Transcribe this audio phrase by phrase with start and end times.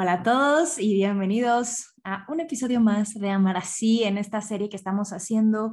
[0.00, 4.68] Hola a todos y bienvenidos a un episodio más de Amar así en esta serie
[4.68, 5.72] que estamos haciendo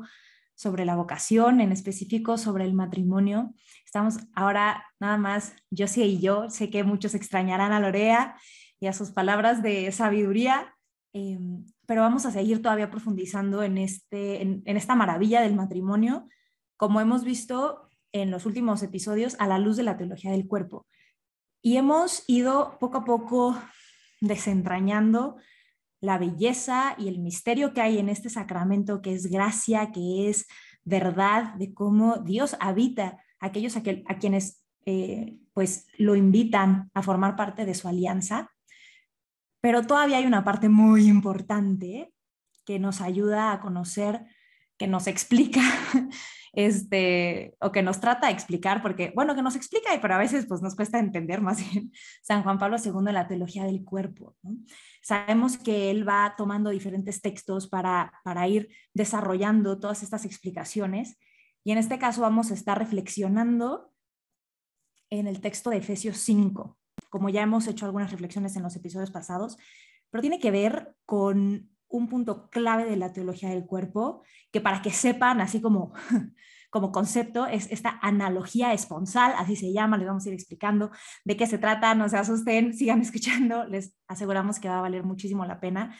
[0.55, 3.53] sobre la vocación, en específico sobre el matrimonio.
[3.85, 5.53] Estamos ahora nada más,
[5.85, 8.35] sí y yo, sé que muchos extrañarán a Lorea
[8.79, 10.75] y a sus palabras de sabiduría,
[11.13, 11.37] eh,
[11.85, 16.27] pero vamos a seguir todavía profundizando en, este, en, en esta maravilla del matrimonio,
[16.77, 20.87] como hemos visto en los últimos episodios, a la luz de la teología del cuerpo.
[21.61, 23.55] Y hemos ido poco a poco
[24.25, 25.37] desentrañando
[26.01, 30.47] la belleza y el misterio que hay en este sacramento, que es gracia, que es
[30.83, 37.35] verdad, de cómo Dios habita a aquellos a, quienes eh, pues lo invitan a formar
[37.35, 38.51] parte de su alianza.
[39.61, 42.13] Pero todavía hay una parte muy importante
[42.65, 44.25] que nos ayuda a conocer,
[44.77, 45.61] que nos explica
[46.55, 50.45] este, o que nos trata de explicar, porque, bueno, que nos explica, pero a veces
[50.47, 51.91] pues nos cuesta entender más bien
[52.23, 54.35] San Juan Pablo II en la teología del cuerpo.
[55.01, 61.17] Sabemos que él va tomando diferentes textos para, para ir desarrollando todas estas explicaciones
[61.65, 63.91] y en este caso vamos a estar reflexionando
[65.09, 66.77] en el texto de Efesios 5,
[67.09, 69.57] como ya hemos hecho algunas reflexiones en los episodios pasados,
[70.09, 74.81] pero tiene que ver con un punto clave de la teología del cuerpo, que para
[74.81, 75.93] que sepan, así como,
[76.69, 80.91] como concepto, es esta analogía esponsal, así se llama, les vamos a ir explicando
[81.23, 85.03] de qué se trata, no se asusten, sigan escuchando, les aseguramos que va a valer
[85.03, 85.95] muchísimo la pena,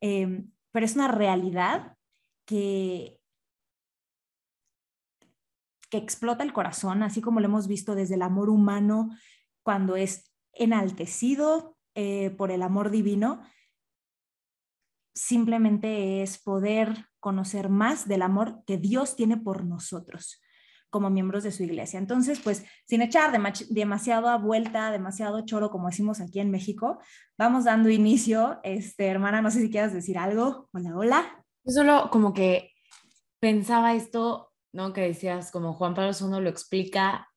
[0.00, 1.96] eh, pero es una realidad
[2.44, 3.18] que,
[5.90, 9.10] que explota el corazón, así como lo hemos visto desde el amor humano,
[9.62, 13.42] cuando es enaltecido eh, por el amor divino,
[15.18, 20.40] simplemente es poder conocer más del amor que Dios tiene por nosotros
[20.90, 21.98] como miembros de su iglesia.
[21.98, 23.30] Entonces, pues sin echar
[23.68, 26.98] demasiado a vuelta, demasiado choro, como decimos aquí en México,
[27.36, 28.58] vamos dando inicio.
[28.62, 30.70] Este, hermana, no sé si quieras decir algo.
[30.72, 31.44] Hola, hola.
[31.64, 32.72] Yo solo como que
[33.38, 34.94] pensaba esto, ¿no?
[34.94, 37.28] Que decías, como Juan Pablo II lo explica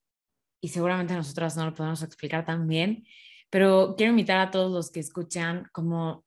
[0.61, 3.05] y seguramente nosotras no lo podemos explicar también,
[3.49, 6.23] pero quiero invitar a todos los que escuchan como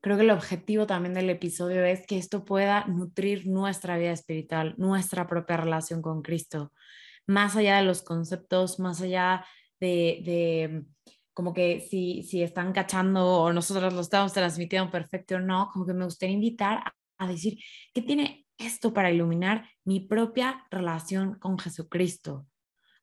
[0.00, 4.74] creo que el objetivo también del episodio es que esto pueda nutrir nuestra vida espiritual,
[4.78, 6.72] nuestra propia relación con Cristo,
[7.26, 9.44] más allá de los conceptos, más allá
[9.80, 10.84] de, de
[11.34, 15.86] como que si, si están cachando o nosotros lo estamos transmitiendo perfecto o no, como
[15.86, 17.58] que me gustaría invitar a, a decir,
[17.92, 22.46] ¿qué tiene esto para iluminar mi propia relación con Jesucristo?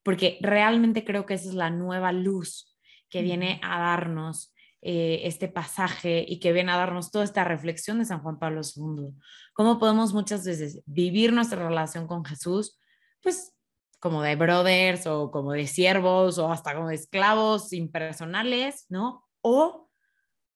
[0.04, 2.78] Porque realmente creo que esa es la nueva luz
[3.10, 4.55] que viene a darnos
[4.88, 8.62] eh, este pasaje y que viene a darnos toda esta reflexión de San Juan Pablo
[8.62, 9.16] II.
[9.54, 12.80] Cómo podemos muchas veces vivir nuestra relación con Jesús,
[13.24, 13.56] pues
[14.00, 19.26] como de brothers o como de siervos o hasta como de esclavos impersonales, ¿no?
[19.42, 19.90] O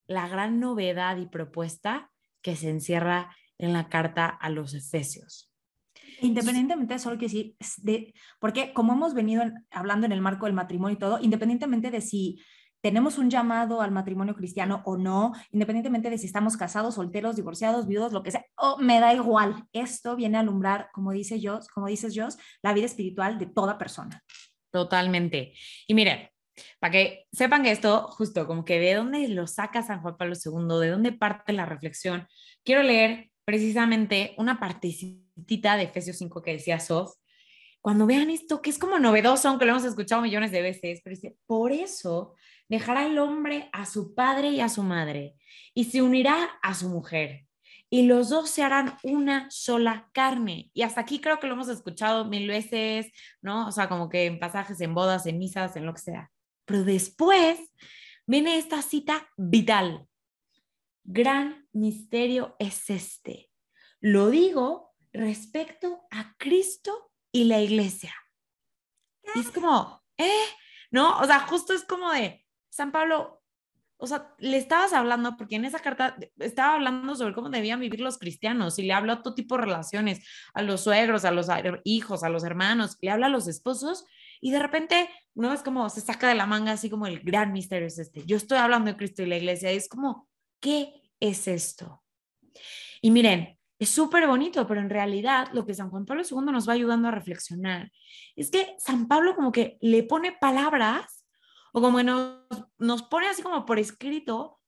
[0.06, 2.11] la gran novedad y propuesta
[2.44, 5.51] que se encierra en la carta a los Efesios.
[6.22, 9.41] Independientemente de solo que sí, de, porque como hemos venido
[9.72, 12.40] hablando en el marco del matrimonio y todo, independientemente de si
[12.81, 17.88] tenemos un llamado al matrimonio cristiano o no, independientemente de si estamos casados, solteros, divorciados,
[17.88, 19.66] viudos, lo que sea, oh, me da igual.
[19.73, 23.78] Esto viene a alumbrar, como dice Dios, como dices Dios, la vida espiritual de toda
[23.78, 24.23] persona.
[24.72, 25.53] Totalmente.
[25.88, 26.29] Y miren,
[26.79, 30.35] para que sepan que esto, justo como que de dónde lo saca San Juan Pablo
[30.35, 32.28] II, de dónde parte la reflexión,
[32.63, 37.13] quiero leer precisamente una partecita de Efesios 5 que decía Sof,
[37.81, 41.16] cuando vean esto, que es como novedoso, aunque lo hemos escuchado millones de veces, pero
[41.16, 42.35] dice, por eso
[42.69, 45.35] dejará el hombre a su padre y a su madre
[45.73, 47.49] y se unirá a su mujer
[47.89, 50.69] y los dos se harán una sola carne.
[50.73, 53.11] Y hasta aquí creo que lo hemos escuchado mil veces,
[53.41, 53.67] ¿no?
[53.67, 56.31] O sea, como que en pasajes, en bodas, en misas, en lo que sea.
[56.66, 57.59] Pero después
[58.27, 60.07] viene esta cita vital.
[61.03, 63.49] Gran misterio es este.
[63.99, 68.13] Lo digo respecto a Cristo y la iglesia.
[69.33, 70.45] Es como, ¿eh?
[70.91, 71.17] ¿No?
[71.19, 73.41] O sea, justo es como de, San Pablo,
[73.97, 77.99] o sea, le estabas hablando, porque en esa carta estaba hablando sobre cómo debían vivir
[77.99, 81.47] los cristianos y le habla a todo tipo de relaciones, a los suegros, a los
[81.83, 84.05] hijos, a los hermanos, le habla a los esposos
[84.39, 87.51] Y de repente uno es como se saca de la manga así como el gran
[87.51, 88.23] misterio es este.
[88.25, 90.29] Yo estoy hablando de Cristo y la iglesia y es como,
[90.61, 92.03] ¿qué es esto?
[93.01, 96.67] Y miren, es súper bonito, pero en realidad lo que San Juan Pablo II nos
[96.67, 97.91] va ayudando a reflexionar
[98.35, 101.18] es que San Pablo como que le pone palabras
[101.73, 102.39] o como nos,
[102.77, 104.59] nos pone así como por escrito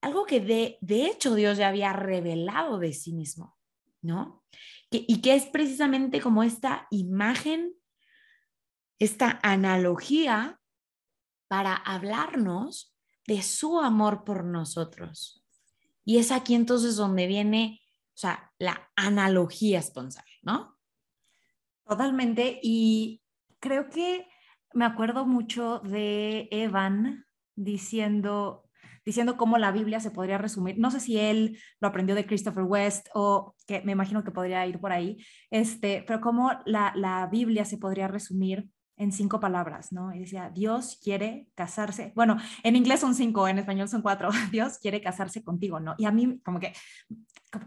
[0.00, 3.56] algo que de, de hecho Dios ya había revelado de sí mismo,
[4.02, 4.42] ¿no?
[4.90, 7.74] y que es precisamente como esta imagen,
[9.00, 10.60] esta analogía
[11.48, 12.94] para hablarnos
[13.26, 15.44] de su amor por nosotros.
[16.04, 17.80] Y es aquí entonces donde viene
[18.14, 20.78] o sea, la analogía esponsal, ¿no?
[21.84, 22.60] Totalmente.
[22.62, 23.20] Y
[23.58, 24.28] creo que
[24.74, 27.24] me acuerdo mucho de Evan
[27.56, 28.68] diciendo,
[29.04, 30.78] diciendo cómo la Biblia se podría resumir.
[30.78, 34.66] No sé si él lo aprendió de Christopher West o que me imagino que podría
[34.66, 39.92] ir por ahí, este, pero cómo la, la Biblia se podría resumir en cinco palabras,
[39.92, 40.14] ¿no?
[40.14, 42.12] Y decía, Dios quiere casarse.
[42.14, 44.30] Bueno, en inglés son cinco, en español son cuatro.
[44.52, 45.94] Dios quiere casarse contigo, ¿no?
[45.98, 46.72] Y a mí como que,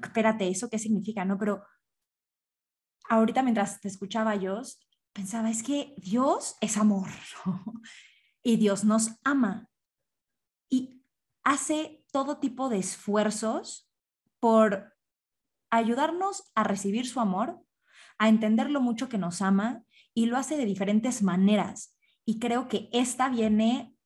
[0.03, 1.37] espérate, ¿eso qué significa, no?
[1.37, 1.63] Pero
[3.09, 4.61] ahorita mientras te escuchaba yo,
[5.17, 7.09] pensaba, es que Dios es amor,
[8.43, 9.67] Y Dios nos ama.
[10.69, 11.03] Y
[11.43, 13.91] hace todo tipo de esfuerzos
[14.39, 14.95] por
[15.69, 17.59] ayudarnos a recibir su amor,
[18.19, 19.83] a entender lo mucho que nos ama
[20.13, 21.97] y lo hace de diferentes maneras.
[22.23, 23.97] Y creo que esta viene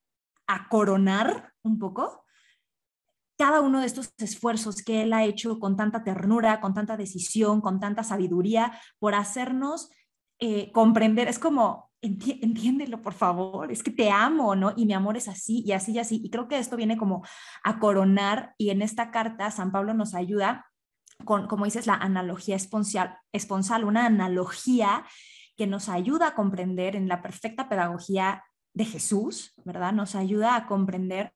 [0.48, 2.24] a coronar un poco
[3.36, 7.60] cada uno de estos esfuerzos que él ha hecho con tanta ternura, con tanta decisión,
[7.60, 9.90] con tanta sabiduría, por hacernos
[10.44, 11.28] eh, comprender.
[11.28, 14.72] Es como, entiéndelo, por favor, es que te amo, ¿no?
[14.76, 16.20] Y mi amor es así y así y así.
[16.20, 17.24] Y creo que esto viene como
[17.62, 20.66] a coronar y en esta carta San Pablo nos ayuda
[21.24, 25.06] con, como dices, la analogía esponsal, una analogía
[25.56, 28.42] que nos ayuda a comprender en la perfecta pedagogía
[28.74, 29.92] de Jesús, ¿verdad?
[29.92, 31.32] Nos ayuda a comprender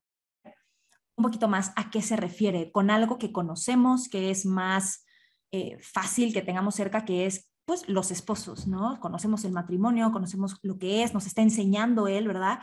[1.15, 5.05] un poquito más a qué se refiere, con algo que conocemos, que es más
[5.53, 8.97] eh, fácil que tengamos cerca, que es pues los esposos, ¿no?
[9.01, 12.59] Conocemos el matrimonio, conocemos lo que es, nos está enseñando él, ¿verdad?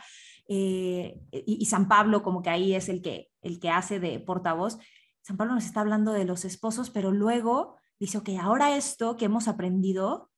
[0.47, 4.79] Eh, y, San Pablo como que ahí es el que, el que hace de portavoz.
[5.21, 9.25] San Pablo nos está hablando de los esposos, pero luego dice, ok, ahora esto que
[9.25, 10.31] hemos aprendido,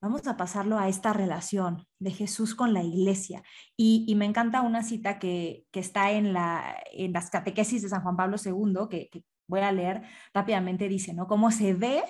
[0.00, 3.42] vamos a pasarlo a esta relación de Jesús con la iglesia.
[3.76, 8.16] Y, me encanta una cita que, está en, la, en las catequesis de San Juan
[8.16, 10.02] Pablo II, que, voy a leer
[10.32, 11.26] rápidamente, dice, ¿no?
[11.26, 12.04] Cómo se ve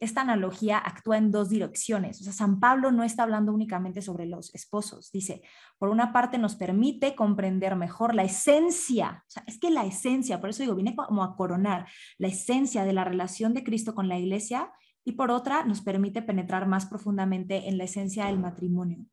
[0.00, 2.20] esta analogía actúa en dos direcciones.
[2.20, 5.10] O sea, San Pablo no está hablando únicamente sobre los esposos.
[5.10, 5.42] Dice,
[5.78, 10.40] por una parte nos permite comprender mejor la esencia, o sea, es que la esencia,
[10.40, 14.08] por eso digo, viene como a coronar la esencia de la relación de Cristo con
[14.08, 14.70] la iglesia
[15.04, 19.06] y por otra nos permite penetrar más profundamente en la esencia del matrimonio.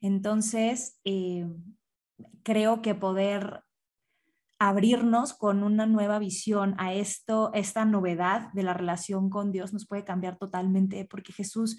[0.00, 1.46] Entonces, eh,
[2.42, 3.62] creo que poder
[4.68, 9.86] abrirnos con una nueva visión a esto, esta novedad de la relación con Dios nos
[9.86, 11.78] puede cambiar totalmente porque Jesús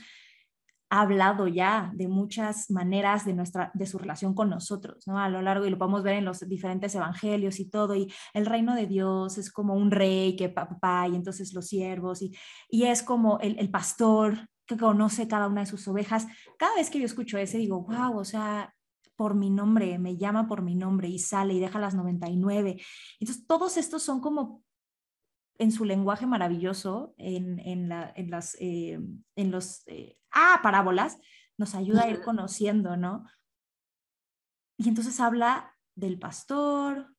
[0.93, 5.17] ha hablado ya de muchas maneras de, nuestra, de su relación con nosotros, ¿no?
[5.17, 8.45] A lo largo, y lo podemos ver en los diferentes evangelios y todo, y el
[8.45, 12.31] reino de Dios es como un rey que papá, y entonces los siervos, y,
[12.69, 16.27] y es como el, pastor que conoce cada una de sus ovejas.
[16.59, 18.71] Cada vez que yo escucho ese, digo, wow, o sea,
[19.15, 22.81] por mi nombre, me llama por mi nombre y sale y deja las 99.
[23.19, 24.63] Entonces, todos estos son como
[25.57, 28.99] en su lenguaje maravilloso, en, en, la, en las, eh,
[29.35, 31.17] en los, eh, ah, parábolas,
[31.57, 33.25] nos ayuda a ir conociendo, ¿no?
[34.77, 37.15] Y entonces habla del pastor,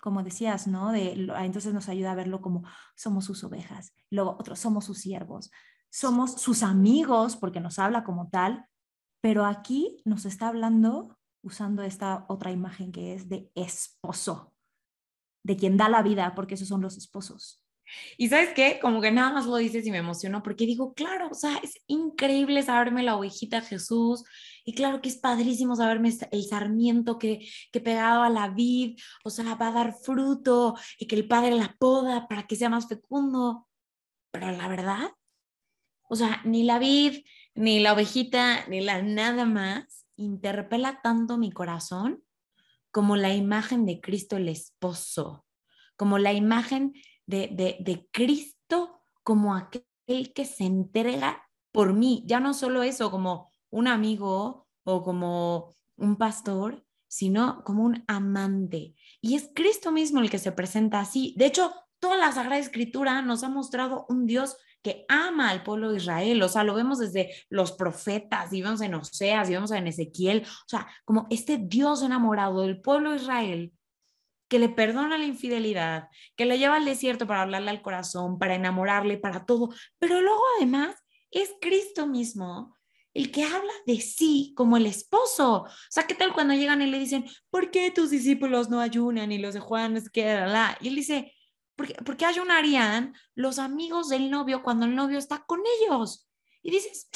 [0.00, 0.92] como decías, ¿no?
[0.92, 2.62] De, ah, entonces nos ayuda a verlo como
[2.94, 5.50] somos sus ovejas, luego otros somos sus siervos,
[5.90, 8.66] somos sus amigos, porque nos habla como tal,
[9.20, 14.54] pero aquí nos está hablando usando esta otra imagen que es de esposo,
[15.44, 17.64] de quien da la vida, porque esos son los esposos.
[18.16, 21.28] Y sabes qué, como que nada más lo dices y me emociono porque digo, claro,
[21.30, 24.24] o sea, es increíble saberme la ovejita Jesús
[24.64, 29.30] y claro que es padrísimo saberme el sarmiento que, que pegado a la vid, o
[29.30, 32.88] sea, va a dar fruto y que el Padre la poda para que sea más
[32.88, 33.68] fecundo.
[34.30, 35.10] Pero la verdad,
[36.08, 37.24] o sea, ni la vid,
[37.54, 42.22] ni la ovejita, ni la nada más interpela tanto mi corazón
[42.90, 45.44] como la imagen de Cristo el esposo,
[45.96, 46.94] como la imagen
[47.26, 51.42] de, Cristo como aquel que se entrega
[51.72, 52.22] por mí.
[52.26, 58.94] Ya no solo eso, como un amigo o como un pastor, sino como un amante.
[59.20, 61.34] Y es Cristo mismo el que se presenta así.
[61.36, 65.90] De hecho, toda la Sagrada Escritura nos ha mostrado un Dios que ama al pueblo
[65.90, 69.70] de Israel, o sea, lo vemos desde los profetas, y vemos en Oseas, y vemos
[69.72, 73.72] en Ezequiel, o sea, como este Dios enamorado del pueblo de Israel
[74.46, 78.54] que le perdona la infidelidad, que le lleva al desierto para hablarle al corazón, para
[78.54, 80.94] enamorarle, para todo, pero luego además
[81.30, 82.76] es Cristo mismo
[83.14, 85.62] el que habla de sí como el esposo.
[85.62, 89.32] O sea, ¿qué tal cuando llegan y le dicen, ¿por qué tus discípulos no ayunan
[89.32, 90.76] y los de Juan es que la?
[90.80, 91.32] Y él dice,
[91.76, 96.28] ¿por qué, ayunarían los amigos del novio cuando el novio está con ellos?
[96.62, 97.08] Y dices,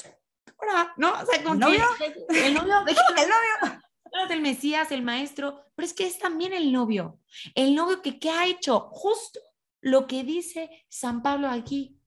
[0.58, 1.12] ahora, ¿no?
[1.12, 1.84] O sea, ¿El novio?
[2.28, 3.82] el novio, el novio.
[4.30, 7.20] El Mesías, el maestro, pero es que es también el novio.
[7.54, 8.88] El novio que, ¿qué ha hecho?
[8.90, 9.40] Justo
[9.80, 11.98] lo que dice San Pablo aquí.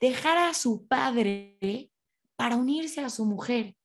[0.00, 1.90] Dejar a su padre
[2.36, 3.76] para unirse a su mujer.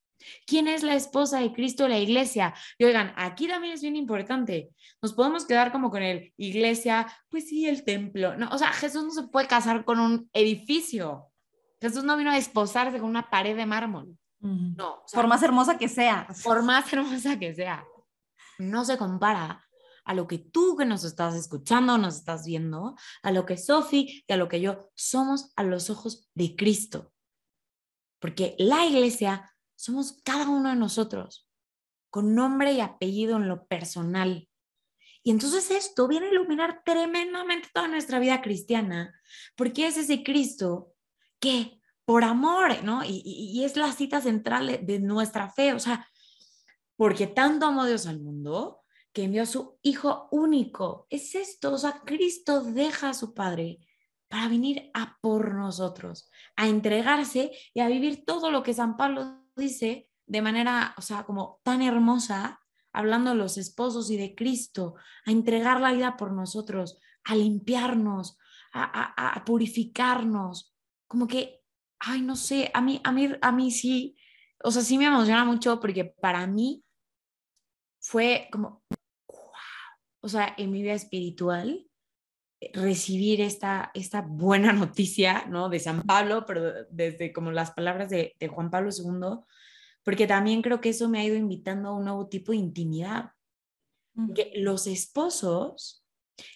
[0.46, 2.54] ¿Quién es la esposa de Cristo, la iglesia?
[2.78, 4.70] Y oigan, aquí también es bien importante.
[5.02, 8.38] Nos podemos quedar como con el iglesia, pues sí, el templo.
[8.38, 11.28] No, o sea, Jesús no se puede casar con un edificio.
[11.82, 14.18] Jesús no vino a esposarse con una pared de mármol.
[14.40, 15.04] No.
[15.14, 16.28] por más hermosa que sea.
[16.44, 17.86] Por más hermosa que sea.
[18.58, 19.64] No se compara
[20.04, 24.24] a lo que tú que nos estás escuchando, nos estás viendo, a lo que Sofi
[24.28, 27.12] y a lo que yo somos a los ojos de Cristo.
[28.20, 29.51] Porque la iglesia
[29.82, 31.50] somos cada uno de nosotros,
[32.12, 34.48] con nombre y apellido en lo personal.
[35.24, 39.20] Y entonces esto viene a iluminar tremendamente toda nuestra vida cristiana,
[39.56, 40.94] porque es ese Cristo
[41.40, 43.02] que por amor, ¿no?
[43.04, 46.08] Y, es la cita central de nuestra fe, o sea,
[46.96, 48.84] porque tanto amó Dios al mundo
[49.14, 51.08] que envió a su Hijo único.
[51.10, 53.80] Es esto, o sea, Cristo deja a su Padre
[54.28, 59.41] para venir a por nosotros, a entregarse y a vivir todo lo que San Pablo
[59.62, 62.62] dice de manera, o sea, como tan hermosa,
[62.94, 68.38] hablando de los esposos y de Cristo, a entregar la vida por nosotros, a limpiarnos,
[68.74, 70.74] a, purificarnos,
[71.08, 71.62] como que,
[72.00, 74.16] ay, no sé, a mí, a mí, a mí sí,
[74.64, 76.84] o sea, sí me emociona mucho porque para mí
[78.00, 78.84] fue como,
[80.22, 81.86] o sea, en mi vida espiritual,
[82.74, 85.70] recibir esta, esta buena noticia, ¿no?
[85.70, 89.44] De San Pablo, pero desde como las palabras de, Juan Pablo II,
[90.04, 93.32] porque también creo que eso me ha ido invitando a un nuevo tipo de intimidad.
[94.36, 96.06] Que los esposos,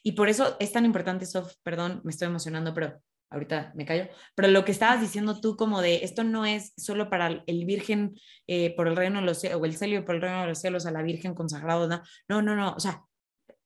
[0.03, 4.09] y por eso es tan importante, Sof, perdón, me estoy emocionando, pero ahorita me callo,
[4.35, 8.15] pero lo que estabas diciendo tú como de esto no es solo para el virgen
[8.47, 10.59] eh, por el reino de los cielos, o el celio por el reino de los
[10.59, 13.05] cielos, a la virgen consagrada, no, no, no, no, o sea,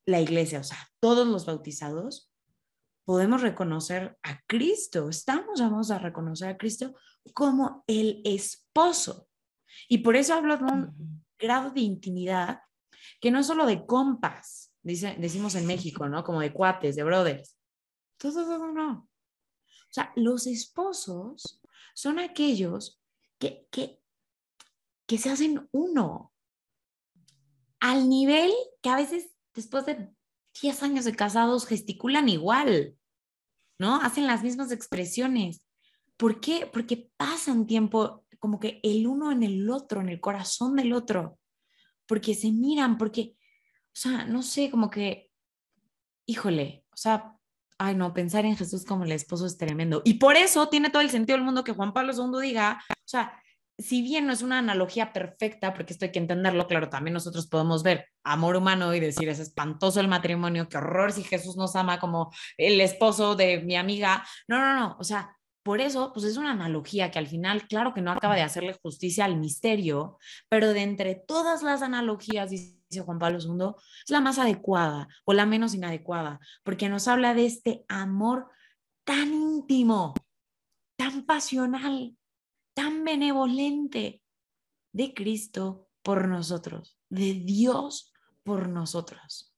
[0.05, 2.28] la iglesia, o sea, todos los bautizados
[3.09, 6.93] podemos reconocer a Cristo, estamos llamados a reconocer a Cristo
[7.33, 9.27] como el esposo.
[9.87, 12.61] Y por eso hablo de un grado de intimidad
[13.19, 16.23] que no es solo de compas, dice, decimos en México, ¿no?
[16.23, 17.57] Como de cuates, de brothers.
[18.19, 19.09] Todo, todo, no.
[19.65, 21.63] O sea, los esposos
[21.95, 23.01] son aquellos
[23.39, 23.99] que, que,
[25.07, 26.31] que se hacen uno
[27.79, 30.13] al nivel que a veces después de
[30.61, 32.98] 10 años de casados gesticulan igual.
[33.79, 34.01] ¿No?
[34.01, 35.63] Hacen las mismas expresiones.
[36.17, 36.69] ¿Por qué?
[36.71, 41.39] Porque pasan tiempo como que el uno en el otro, en el corazón del otro,
[42.05, 43.35] porque se miran, porque,
[43.87, 45.31] o sea, no sé, como que,
[46.25, 47.35] híjole, o sea,
[47.77, 50.01] ay no, pensar en Jesús como el esposo es tremendo.
[50.03, 52.93] Y por eso tiene todo el sentido del mundo que Juan Pablo II diga, o
[53.07, 53.38] sea,
[53.79, 57.47] si bien no es una analogía perfecta, porque esto hay que entenderlo, claro, también nosotros
[57.47, 61.75] podemos ver amor humano y decir, es espantoso el matrimonio, qué horror si Jesús nos
[61.75, 64.23] ama como el esposo de mi amiga.
[64.47, 67.93] No, no, no, o sea, por eso, pues es una analogía que al final, claro
[67.93, 70.17] que no acaba de hacerle justicia al misterio,
[70.49, 75.33] pero de entre todas las analogías, dice Juan Pablo II, es la más adecuada o
[75.33, 78.47] la menos inadecuada, porque nos habla de este amor
[79.05, 80.13] tan íntimo,
[80.97, 82.17] tan pasional,
[82.79, 84.23] tan benevolente
[84.93, 89.53] de Cristo por nosotros, de Dios por nosotros.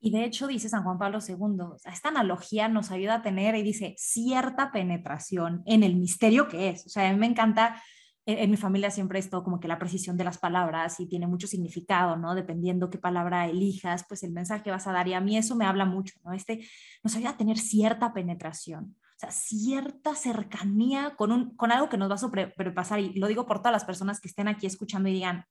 [0.00, 3.62] Y de hecho, dice San Juan Pablo II, esta analogía nos ayuda a tener, y
[3.62, 6.84] dice, cierta penetración en el misterio que es.
[6.84, 7.82] O sea, a mí me encanta,
[8.26, 11.46] en, mi familia siempre esto como que la precisión de las palabras y tiene mucho
[11.46, 12.34] significado, ¿no?
[12.34, 15.08] Dependiendo qué palabra elijas, pues el mensaje vas a dar.
[15.08, 16.34] Y a mí eso me habla mucho, ¿no?
[16.34, 16.68] Este
[17.02, 18.96] nos ayuda a tener cierta penetración
[19.30, 23.00] cierta cercanía con, un, con algo que nos va a sobrepasar.
[23.00, 25.46] Y lo digo por todas las personas que estén aquí escuchando y digan,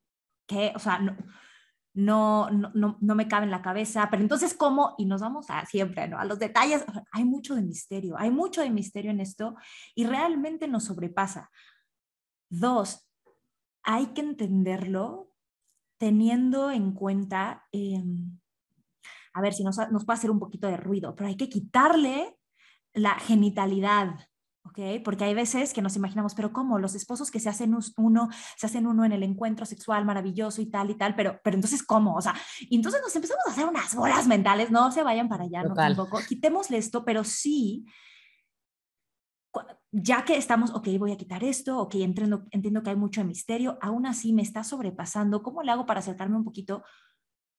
[0.47, 1.15] que, o sea, no,
[1.93, 4.95] no, no, no, me cabe en la cabeza, pero entonces, ¿cómo?
[4.97, 6.19] Y nos vamos a siempre, ¿no?
[6.19, 6.85] A los detalles.
[7.11, 9.55] Hay mucho de misterio, hay mucho de misterio en esto
[9.95, 11.49] y realmente nos sobrepasa.
[12.49, 13.09] Dos,
[13.83, 15.31] hay que entenderlo
[15.97, 18.39] teniendo en cuenta, em,
[19.33, 22.37] a ver si nos, nos puede hacer un poquito de ruido, pero hay que quitarle
[22.93, 24.15] la genitalidad
[24.65, 25.03] ¿ok?
[25.03, 26.79] Porque hay veces que nos imaginamos, pero ¿cómo?
[26.79, 30.67] Los esposos que se hacen uno, se hacen uno en el encuentro sexual maravilloso y
[30.67, 32.15] tal y tal, pero, pero entonces ¿cómo?
[32.15, 35.45] O sea, y entonces nos empezamos a hacer unas bolas mentales, no se vayan para
[35.45, 37.85] allá, no tampoco, quitémosle esto, pero sí,
[39.91, 43.77] ya que estamos, ok, voy a quitar esto, ok, entiendo, entiendo que hay mucho misterio,
[43.81, 46.83] aún así me está sobrepasando, ¿cómo le hago para acercarme un poquito?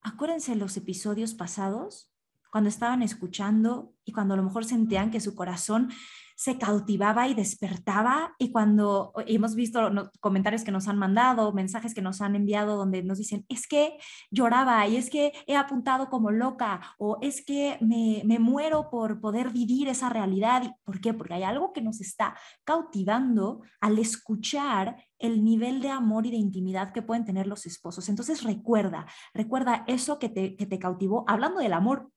[0.02, 2.11] Acuérdense los episodios pasados,
[2.52, 5.88] cuando estaban escuchando y cuando a lo mejor sentían que su corazón
[6.36, 9.80] se cautivaba y despertaba y cuando hemos visto
[10.20, 13.96] comentarios que nos han mandado, mensajes que nos han enviado donde nos dicen, es que
[14.30, 19.20] lloraba y es que he apuntado como loca o es que me, me muero por
[19.20, 20.76] poder vivir esa realidad.
[20.84, 21.14] ¿Por qué?
[21.14, 26.36] Porque hay algo que nos está cautivando al escuchar el nivel de amor y de
[26.36, 28.10] intimidad que pueden tener los esposos.
[28.10, 32.10] Entonces recuerda, recuerda eso que te, que te cautivó, hablando del amor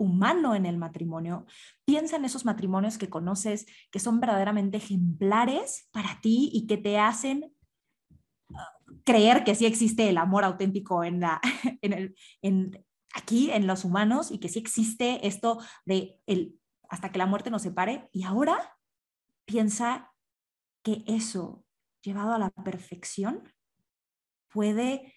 [0.00, 1.46] humano en el matrimonio.
[1.84, 6.98] Piensa en esos matrimonios que conoces que son verdaderamente ejemplares para ti y que te
[6.98, 7.54] hacen
[8.54, 8.72] ah,
[9.04, 11.40] creer que sí existe el amor auténtico en la,
[11.82, 17.12] en el, en, aquí en los humanos y que sí existe esto de el, hasta
[17.12, 18.08] que la muerte nos separe.
[18.10, 18.78] Y ahora
[19.44, 20.12] piensa
[20.82, 21.62] que eso,
[22.00, 23.52] llevado a la perfección,
[24.48, 25.12] puede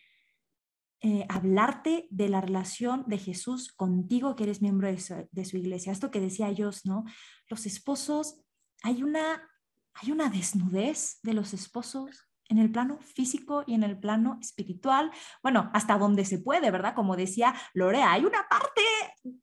[1.05, 5.91] eh, hablarte de la relación de Jesús contigo, que eres miembro de su, iglesia.
[5.91, 7.03] Esto que decía ellos, ¿no?
[7.49, 8.39] Los esposos,
[8.83, 9.49] hay una,
[9.95, 15.11] hay una desnudez de los esposos en el plano físico y en el plano espiritual,
[15.41, 16.95] bueno, hasta donde se puede, ¿verdad?
[16.95, 18.81] Como decía Lorea, hay una parte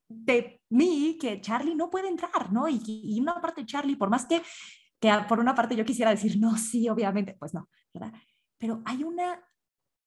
[0.08, 2.70] de mí que Charlie no puede entrar, ¿no?
[2.70, 4.40] Y, y una parte de Charlie, por más que,
[4.98, 8.14] que por una parte yo quisiera decir, no, sí, obviamente, pues no, ¿verdad?
[8.56, 9.44] Pero hay una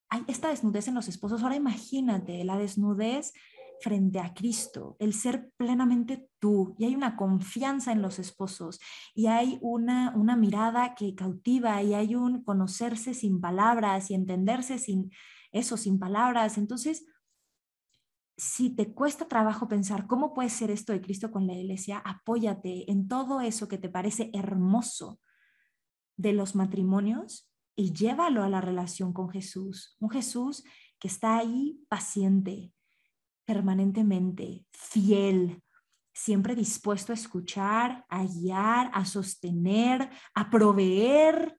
[0.08, 1.42] hay esta desnudez en los esposos.
[1.42, 3.32] Ahora imagínate la desnudez
[3.80, 8.80] frente a Cristo, el ser plenamente tú, y hay una confianza en los esposos,
[9.14, 14.78] y hay una, una mirada que cautiva, y hay un conocerse sin palabras y entenderse
[14.78, 15.10] sin
[15.52, 16.56] eso, sin palabras.
[16.56, 17.04] Entonces,
[18.36, 22.90] si te cuesta trabajo pensar cómo puede ser esto de Cristo con la iglesia, apóyate
[22.90, 25.20] en todo eso que te parece hermoso
[26.16, 29.96] de los matrimonios y llévalo a la relación con Jesús.
[30.00, 30.64] Un Jesús
[30.98, 32.72] que está ahí paciente,
[33.44, 35.62] permanentemente, fiel,
[36.12, 41.58] siempre dispuesto a escuchar, a guiar, a sostener, a proveer,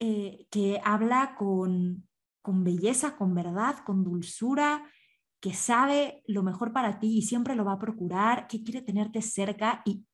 [0.00, 2.06] eh, que habla con,
[2.42, 4.84] con belleza, con verdad, con dulzura,
[5.40, 9.22] que sabe lo mejor para ti y siempre lo va a procurar, que quiere tenerte
[9.22, 10.04] cerca y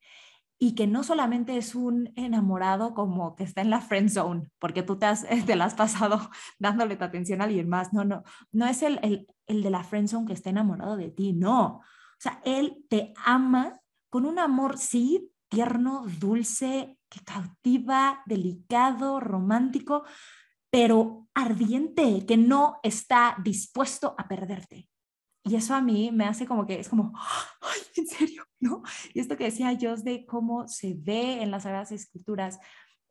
[0.63, 4.83] y que no solamente es un enamorado como que está en la friend zone, porque
[4.83, 6.21] tú te, has, te la has pasado
[6.59, 9.83] dándole tu atención a alguien más, no, no, no es el, el, el de la
[9.83, 11.83] friend zone que está enamorado de ti, no, o
[12.19, 20.05] sea, él te ama con un amor, sí, tierno, dulce, que cautiva, delicado, romántico,
[20.69, 24.90] pero ardiente, que no está dispuesto a perderte.
[25.43, 28.83] Y eso a mí me hace como que es como, ay, en serio, ¿no?
[29.15, 32.59] Y esto que decía yo de cómo se ve en las Sagradas Escrituras,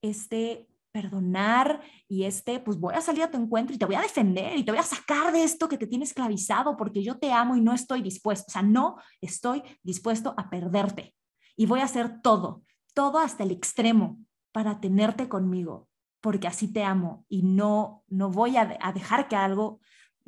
[0.01, 4.01] este perdonar y este, pues voy a salir a tu encuentro y te voy a
[4.01, 7.31] defender y te voy a sacar de esto que te tiene esclavizado porque yo te
[7.31, 11.15] amo y no estoy dispuesto, o sea, no estoy dispuesto a perderte
[11.55, 12.63] y voy a hacer todo,
[12.93, 14.17] todo hasta el extremo
[14.51, 15.87] para tenerte conmigo
[16.21, 19.79] porque así te amo y no, no voy a, a dejar que algo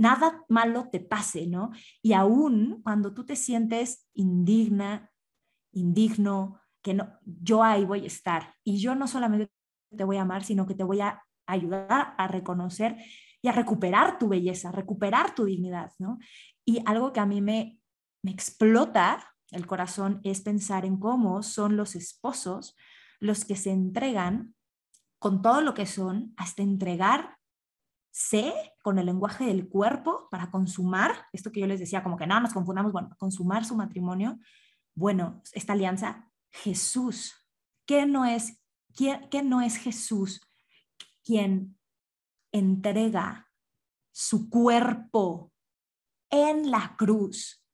[0.01, 1.71] nada malo te pase, ¿no?
[2.01, 5.11] Y aún cuando tú te sientes indigna,
[5.71, 8.55] indigno, que no, yo ahí voy a estar.
[8.63, 9.51] Y yo no solamente
[9.95, 12.97] te voy a amar, sino que te voy a ayudar a reconocer
[13.43, 16.17] y a recuperar tu belleza, recuperar tu dignidad, ¿no?
[16.65, 17.79] Y algo que a mí me,
[18.23, 22.75] me explota el corazón es pensar en cómo son los esposos
[23.19, 24.55] los que se entregan
[25.19, 27.37] con todo lo que son hasta entregar
[28.11, 32.27] sé con el lenguaje del cuerpo para consumar, esto que yo les decía, como que
[32.27, 34.37] nada nos confundamos, bueno, consumar su matrimonio,
[34.93, 37.47] bueno, esta alianza, Jesús,
[37.85, 38.61] ¿qué no es,
[38.95, 40.41] qué, no es Jesús
[41.23, 41.77] quien
[42.51, 43.49] entrega
[44.11, 45.53] su cuerpo
[46.29, 47.65] en la cruz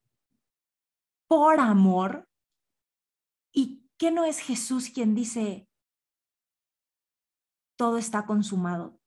[1.28, 2.30] por amor?
[3.52, 5.68] ¿Y qué no es Jesús quien dice,
[7.76, 9.00] todo está consumado?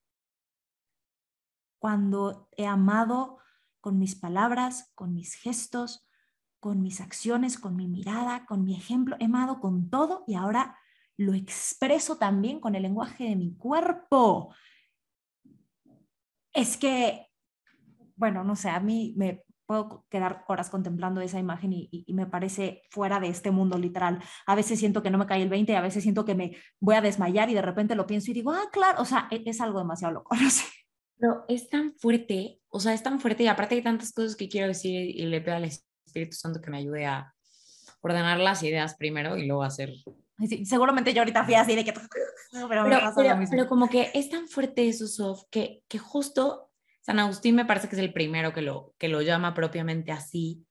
[1.81, 3.39] Cuando he amado
[3.81, 6.07] con mis palabras, con mis gestos,
[6.61, 10.79] con mis acciones, con mi mirada, con mi ejemplo, he amado con todo y ahora
[11.17, 14.55] lo expreso también con el lenguaje de mi cuerpo.
[16.53, 17.27] Es que,
[18.15, 22.83] bueno, no sé, a mí me, puedo quedar horas contemplando esa imagen y, me parece
[22.91, 24.21] fuera de este mundo literal.
[24.45, 26.97] A veces siento que no me cae el 20, a veces siento que me voy
[26.97, 29.61] a desmayar y de repente lo pienso y digo, ah, claro, o sea, es, es
[29.61, 30.65] algo demasiado loco, no sé.
[31.21, 34.49] Pero es tan fuerte, o sea, es tan fuerte y aparte hay tantas cosas que
[34.49, 37.35] quiero decir y le pido al Espíritu Santo que me ayude a
[38.01, 39.93] ordenar las ideas primero y luego hacer.
[40.65, 41.93] seguramente yo ahorita fui así de que...
[42.69, 42.85] pero,
[43.51, 46.71] pero, como que es tan fuerte eso, Sof, que, que justo
[47.03, 50.65] San Agustín me parece que es el primero que lo, que lo llama propiamente así,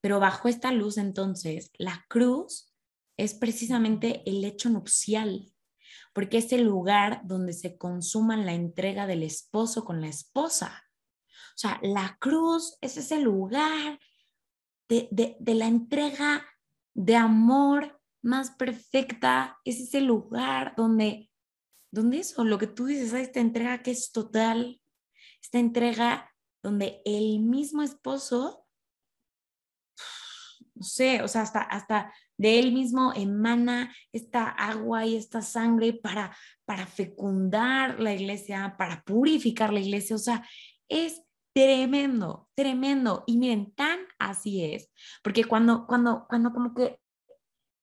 [0.00, 2.72] pero bajo esta luz entonces, la cruz
[3.16, 5.49] es precisamente el hecho nupcial,
[6.12, 10.84] porque es el lugar donde se consuma la entrega del esposo con la esposa.
[11.28, 13.98] O sea, la cruz es ese lugar
[14.88, 16.44] de, de, la entrega
[16.94, 21.30] de amor más perfecta, es ese lugar donde,
[21.92, 24.80] donde eso, lo que tú dices, esta entrega que es total,
[25.42, 26.30] esta entrega
[26.62, 28.66] donde el mismo esposo,
[30.74, 35.92] no sé, o sea, hasta, hasta de él mismo emana esta agua y esta sangre
[35.92, 40.16] para, para fecundar la iglesia, para purificar la iglesia.
[40.16, 40.48] O sea,
[40.88, 41.22] es
[41.52, 43.24] tremendo, tremendo.
[43.26, 44.90] Y miren, tan así es,
[45.22, 46.98] porque cuando, cuando, cuando como que,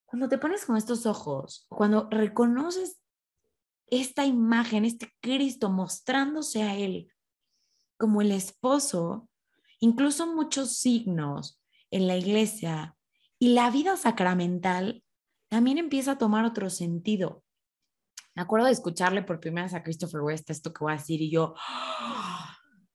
[0.07, 2.99] cuando te pones con estos ojos, cuando reconoces
[3.85, 7.11] esta imagen, este Cristo mostrándose a él
[7.99, 9.29] como el esposo,
[9.79, 12.96] incluso muchos signos en la iglesia
[13.39, 15.03] y la vida sacramental
[15.49, 17.43] también empieza a tomar otro sentido.
[18.35, 21.21] Me acuerdo de escucharle por primera vez a Christopher West esto que voy a decir
[21.21, 21.55] y yo,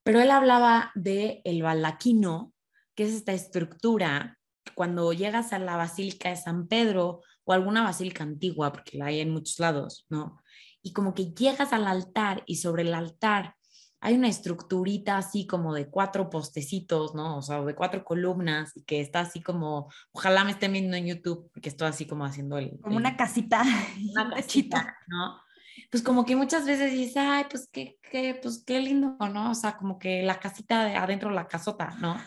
[0.03, 2.53] pero él hablaba de el balaquino,
[2.95, 4.39] que es esta estructura
[4.75, 9.21] cuando llegas a la Basílica de San Pedro o alguna basílica antigua, porque la hay
[9.21, 10.41] en muchos lados, ¿no?
[10.83, 13.57] Y como que llegas al altar y sobre el altar
[14.05, 17.39] hay una estructurita así como de cuatro postecitos, ¿no?
[17.39, 21.07] O sea, de cuatro columnas y que está así como, ojalá me estén viendo en
[21.07, 22.81] YouTube, porque estoy así como haciendo el...
[22.81, 23.63] Como una casita.
[24.11, 25.41] Una casita, ¿no?
[25.89, 29.53] Pues como que muchas veces dices, ay, pues qué, qué, pues qué lindo, ¿no?
[29.53, 32.21] O sea, como que la casita de adentro, la casota, ¿no?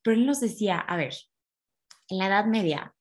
[0.00, 1.14] Pero él nos decía, a ver,
[2.08, 2.94] en la Edad Media,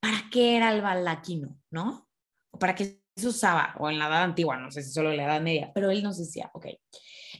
[0.00, 2.08] ¿para qué era el baldaquino, no?
[2.50, 3.76] ¿O para qué se usaba?
[3.78, 6.02] O en la Edad Antigua, no sé si solo en la Edad Media, pero él
[6.02, 6.66] nos decía, ok,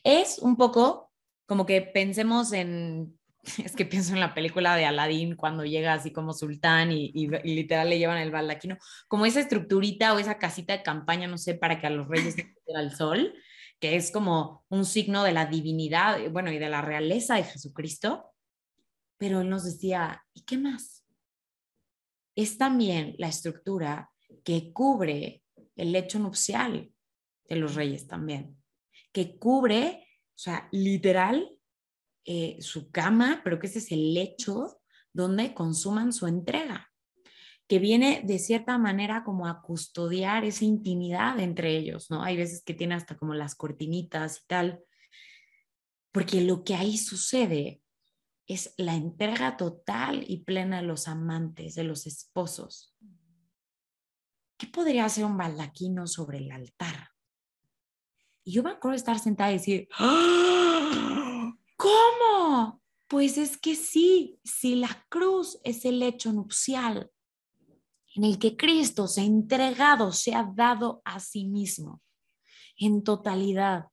[0.04, 1.10] es un poco
[1.46, 3.18] como que pensemos en,
[3.64, 7.88] es que pienso en la película de Aladdin cuando llega así como sultán y, literal
[7.88, 8.76] le llevan el baldaquino,
[9.08, 12.34] como esa estructurita o esa casita de campaña, no sé, para que a los reyes
[12.34, 13.34] se el sol,
[13.80, 18.32] que es como un signo de la divinidad, bueno, y de la realeza de Jesucristo.
[19.16, 21.04] Pero él nos decía, ¿y qué más?
[22.36, 24.10] Es también la estructura
[24.44, 25.42] que cubre
[25.76, 26.92] el lecho nupcial
[27.48, 28.57] de los reyes también
[29.18, 31.50] que cubre, o sea, literal,
[32.24, 34.80] eh, su cama, pero que ese es el lecho
[35.12, 36.92] donde consuman su entrega,
[37.66, 42.22] que viene de cierta manera como a custodiar esa intimidad entre ellos, ¿no?
[42.22, 44.84] Hay veces que tiene hasta como las cortinitas y tal,
[46.12, 47.82] porque lo que ahí sucede
[48.46, 52.94] es la entrega total y plena de los amantes, de los esposos.
[54.56, 57.17] ¿Qué podría hacer un baldaquino sobre el altar?
[58.48, 61.52] Y yo me acuerdo estar sentada y decir, ¡Ah!
[61.76, 62.80] ¿cómo?
[63.06, 67.10] Pues es que sí, si la cruz es el hecho nupcial
[68.14, 72.00] en el que Cristo se ha entregado, se ha dado a sí mismo
[72.78, 73.88] en totalidad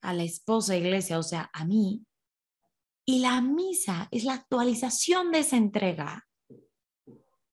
[0.00, 2.04] a la esposa iglesia, o sea, a mí,
[3.04, 6.28] y la misa es la actualización de esa entrega.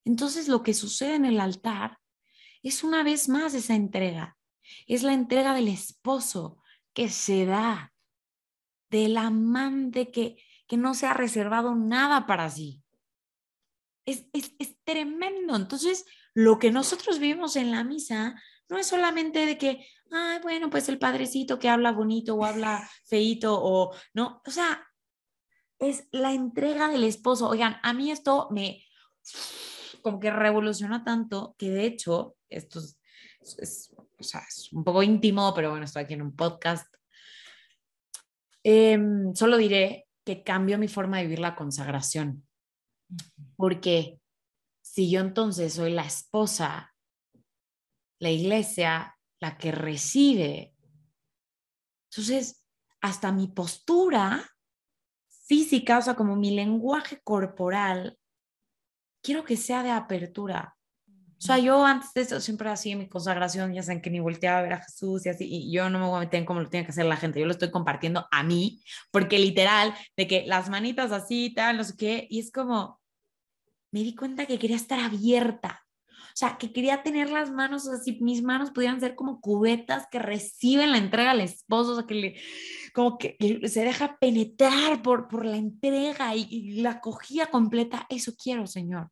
[0.03, 1.99] Entonces lo que sucede en el altar
[2.63, 4.36] es una vez más esa entrega
[4.87, 6.61] es la entrega del esposo
[6.93, 7.93] que se da,
[8.89, 12.81] del amante que, que no se ha reservado nada para sí.
[14.05, 15.55] Es, es, es tremendo.
[15.55, 20.69] Entonces, lo que nosotros vivimos en la misa no es solamente de que, ay, bueno,
[20.69, 24.87] pues el padrecito que habla bonito o habla feito o no, o sea,
[25.79, 27.49] es la entrega del esposo.
[27.49, 28.83] Oigan, a mí esto me
[30.01, 32.79] como que revoluciona tanto que de hecho, esto
[33.59, 36.93] es, o sea, es un poco íntimo, pero bueno, estoy aquí en un podcast.
[38.63, 42.45] Em, solo diré que cambio mi forma de vivir la consagración.
[43.55, 44.19] Porque
[44.81, 46.93] si yo entonces soy la esposa,
[48.19, 50.73] la iglesia, la que recibe,
[52.09, 52.65] entonces
[53.01, 54.49] hasta mi postura
[55.45, 58.17] física, o sea, como mi lenguaje corporal,
[59.21, 60.76] quiero que sea de apertura,
[61.37, 64.57] O sea, yo antes de eso siempre hacía mi consagración, ya saben que ni volteaba
[64.57, 66.61] a ver a Jesús y así, y yo no me voy a meter en cómo
[66.61, 70.27] lo tiene que hacer la gente, yo lo estoy compartiendo a mí, porque literal, de
[70.27, 72.99] que las manitas así, tal, no sé qué, y es como,
[73.91, 78.19] me di cuenta que quería estar abierta, o sea, que quería tener las manos así,
[78.21, 82.15] mis manos pudieran ser como cubetas que reciben la entrega al esposo, o sea, que
[82.15, 82.41] le,
[82.93, 88.05] como que se deja penetrar por, por la entrega y, y la acogida completa.
[88.09, 89.09] Eso quiero, Señor.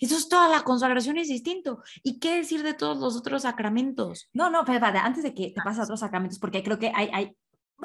[0.00, 1.82] Eso es toda la consagración es distinto.
[2.02, 4.28] ¿Y qué decir de todos los otros sacramentos?
[4.32, 7.10] No, no, pero antes de que te pases a otros sacramentos, porque creo que hay,
[7.12, 7.36] hay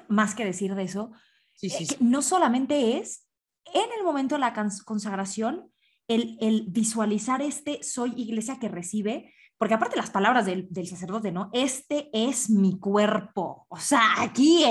[0.07, 1.11] más que decir de eso,
[1.53, 1.95] Sí, sí, eh, sí.
[1.95, 3.27] que no solamente es
[3.73, 5.71] en el momento de la cons- consagración
[6.07, 11.31] el, el visualizar este soy iglesia que recibe, porque aparte las palabras del, del sacerdote,
[11.31, 11.49] ¿no?
[11.53, 14.63] Este es mi cuerpo, o sea, aquí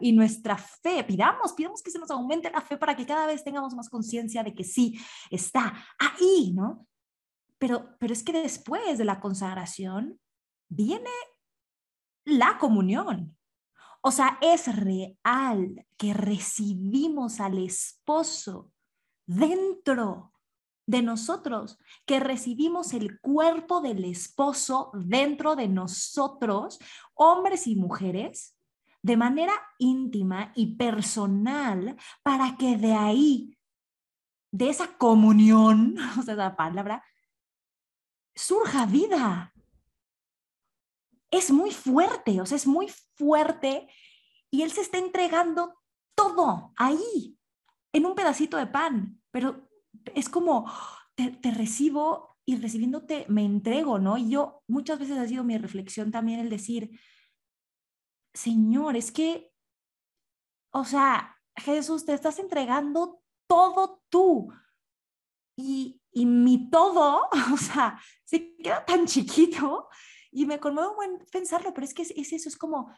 [0.00, 3.44] y nuestra fe, pidamos, pidamos que se nos aumente la fe para que cada vez
[3.44, 4.98] tengamos más conciencia de que sí,
[5.30, 6.86] está ahí, ¿no?
[7.58, 10.18] Pero, pero es que después de la consagración
[10.68, 11.10] viene
[12.24, 13.36] la comunión.
[14.00, 18.72] O sea, es real que recibimos al esposo
[19.26, 20.32] dentro
[20.86, 26.80] de nosotros, que recibimos el cuerpo del esposo dentro de nosotros,
[27.14, 28.56] hombres y mujeres,
[29.02, 33.58] de manera íntima y personal, para que de ahí,
[34.52, 37.04] de esa comunión, o sea, esa palabra,
[38.34, 39.52] surja vida
[41.32, 43.88] es muy fuerte, o sea, es muy fuerte
[44.50, 45.74] y él se está entregando
[46.14, 47.38] todo ahí,
[47.92, 49.68] en un pedacito de pan, pero
[50.14, 50.70] es como,
[51.14, 54.18] te, recibo y recibiéndote me entrego, ¿no?
[54.18, 56.98] Y yo muchas veces ha sido mi reflexión también el decir,
[58.34, 59.52] Señor, es que,
[60.72, 64.52] o sea, Jesús, te estás entregando todo tú.
[65.56, 69.88] Y, y mi todo, o sea, se queda tan chiquito
[70.30, 72.90] y me conmueve un buen pensarlo, pero es que es, es eso, es como,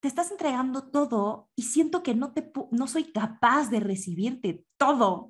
[0.00, 5.28] te estás entregando todo y siento que no, te, no soy capaz de recibirte todo,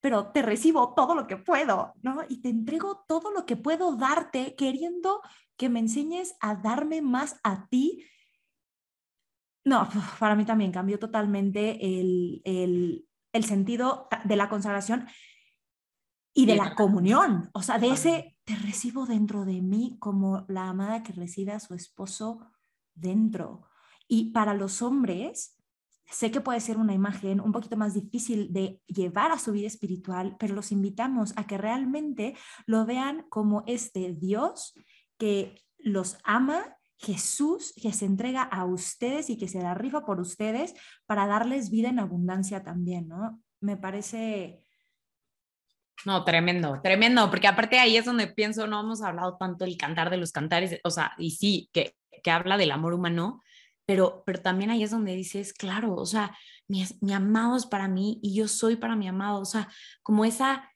[0.00, 2.22] pero te recibo todo lo que puedo, ¿no?
[2.28, 5.22] Y te entrego todo lo que puedo darte, queriendo
[5.56, 8.04] que me enseñes a darme más a ti.
[9.64, 15.06] No, para mí también cambió totalmente el, el, el sentido de la consagración
[16.34, 16.58] y de Sí.
[16.58, 21.12] la comunión, o sea, de ese te recibo dentro de mí como la amada que
[21.12, 22.50] recibe a su esposo
[22.94, 23.68] dentro.
[24.08, 25.58] Y para los hombres,
[26.10, 29.66] sé que puede ser una imagen un poquito más difícil de llevar a su vida
[29.66, 32.34] espiritual, pero los invitamos a que realmente
[32.66, 34.74] lo vean como este Dios
[35.18, 40.20] que los ama, Jesús que se entrega a ustedes y que se la rifa por
[40.20, 40.74] ustedes
[41.06, 43.42] para darles vida en abundancia también, ¿no?
[43.60, 44.60] Me parece
[46.04, 50.10] No, tremendo, tremendo, porque aparte ahí es donde pienso, no hemos hablado tanto del cantar
[50.10, 53.40] de los cantares, o sea, y sí, que, que habla del amor humano,
[53.86, 57.86] pero, pero también ahí es donde dices, claro, o sea, mi, mi amado es para
[57.86, 59.68] mí y yo soy para mi amado, o sea,
[60.02, 60.72] como esa,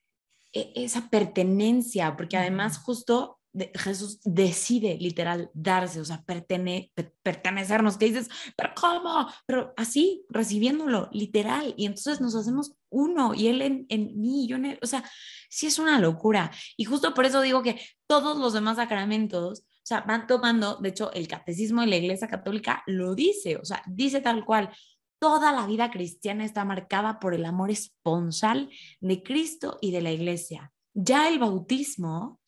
[0.52, 3.35] e- esa pertenencia, porque además justo
[3.74, 9.28] Jesús decide literal darse, o sea, pertene, per- pertenecernos, que dices, pero ¿cómo?
[9.46, 14.56] Pero así, recibiéndolo, literal, y entonces nos hacemos uno, y él en, en mí, yo
[14.56, 15.04] en él, o sea,
[15.48, 19.86] sí es una locura, y justo por eso digo que todos los demás sacramentos, o
[19.86, 23.82] sea, van tomando, de hecho, el catecismo de la Iglesia Católica lo dice, o sea,
[23.86, 24.70] dice tal cual,
[25.18, 28.68] toda la vida cristiana está marcada por el amor esponsal
[29.00, 30.72] de Cristo y de la Iglesia.
[30.92, 32.38] Ya el bautismo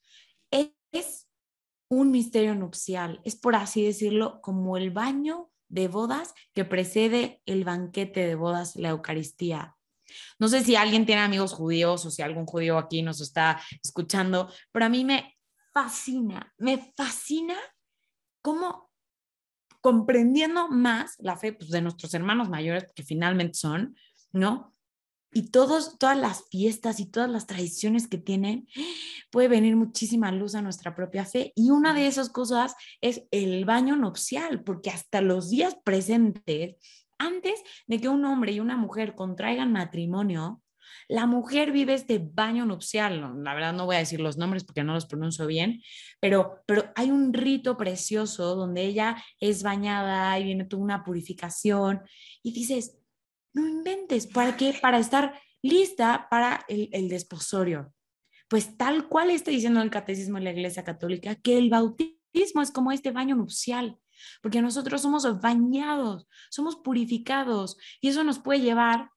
[1.89, 7.65] un misterio nupcial, es por así decirlo como el baño de bodas que precede el
[7.65, 9.77] banquete de bodas, la Eucaristía.
[10.39, 14.51] No sé si alguien tiene amigos judíos o si algún judío aquí nos está escuchando,
[14.73, 15.37] pero a mí me
[15.73, 17.57] fascina, me fascina
[18.43, 18.91] cómo
[19.81, 23.97] comprendiendo más la fe pues, de nuestros hermanos mayores, que finalmente son,
[24.33, 24.73] ¿no?
[25.33, 28.67] Y todos, todas las fiestas y todas las tradiciones que tienen,
[29.31, 31.53] puede venir muchísima luz a nuestra propia fe.
[31.55, 36.77] Y una de esas cosas es el baño nupcial, porque hasta los días presentes,
[37.19, 40.63] antes de que un hombre y una mujer contraigan matrimonio,
[41.09, 43.43] la mujer vive este baño nupcial.
[43.43, 45.83] La verdad no voy a decir los nombres porque no los pronuncio bien,
[46.21, 52.03] pero, pero hay un rito precioso donde ella es bañada y viene toda una purificación
[52.43, 52.99] y dices,
[53.53, 54.77] no inventes, ¿para qué?
[54.81, 57.93] Para estar lista para el, el desposorio.
[58.49, 62.71] Pues tal cual está diciendo el catecismo de la Iglesia Católica, que el bautismo es
[62.71, 63.99] como este baño nupcial,
[64.43, 69.11] porque nosotros somos bañados, somos purificados y eso nos puede llevar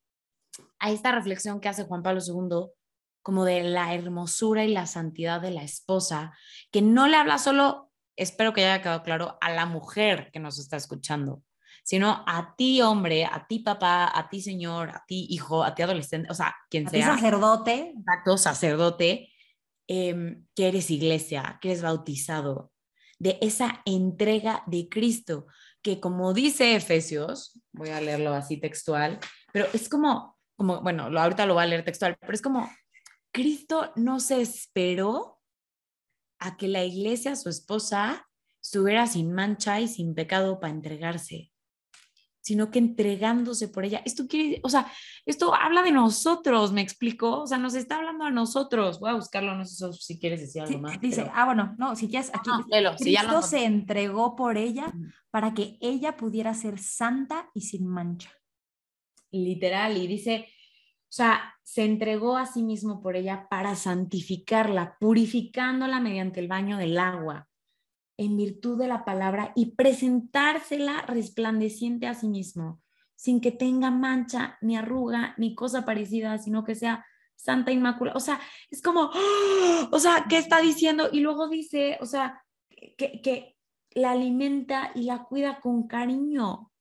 [0.79, 2.71] a esta reflexión que hace Juan Pablo II
[3.21, 6.35] como de la hermosura y la santidad de la esposa,
[6.71, 10.59] que no le habla solo, espero que haya quedado claro, a la mujer que nos
[10.59, 11.43] está escuchando,
[11.83, 15.81] sino a ti hombre, a ti papá, a ti señor, a ti hijo, a ti
[15.81, 16.99] adolescente, o sea, quien A sea.
[17.15, 17.93] ti sacerdote.
[17.97, 19.29] Exacto, sacerdote,
[19.87, 22.71] em, que eres iglesia, que eres bautizado,
[23.19, 25.47] de esa entrega de Cristo,
[25.81, 29.19] que como dice Efesios, voy a leerlo así textual,
[29.51, 32.69] pero es como, como bueno, lo, ahorita lo voy a leer textual, pero es como,
[33.31, 35.39] Cristo no se esperó
[36.39, 38.27] a que la iglesia, su esposa,
[38.61, 41.50] estuviera sin mancha y sin pecado para entregarse,
[42.41, 44.01] sino que entregándose por ella.
[44.05, 44.91] Esto quiere, o sea,
[45.25, 47.41] esto habla de nosotros, ¿me explico?
[47.41, 48.99] O sea, nos está hablando a nosotros.
[48.99, 50.99] Voy a buscarlo, no sé si quieres decir algo Sí, más.
[50.99, 52.49] dice, pero- ah, bueno, no, si quieres, aquí
[52.99, 54.91] si ya lo Cristo se entregó por ella
[55.29, 58.29] para que ella pudiera ser santa y sin mancha.
[59.33, 60.47] literal, y dice,
[61.03, 66.77] o sea, se entregó a sí mismo por ella para santificarla, purificándola mediante el baño
[66.77, 67.47] del agua,
[68.17, 72.81] en virtud de la palabra, y presentársela resplandeciente a sí mismo,
[73.15, 78.17] sin que tenga mancha, ni arruga, ni cosa parecida, sino que sea santa inmaculada.
[78.17, 79.89] O sea, es como, ¡ah!
[79.91, 81.09] o sea, ¿qué está diciendo?
[81.11, 82.43] Y luego dice, o sea,
[82.97, 83.55] que, que
[83.93, 86.71] la alimenta y la cuida con cariño,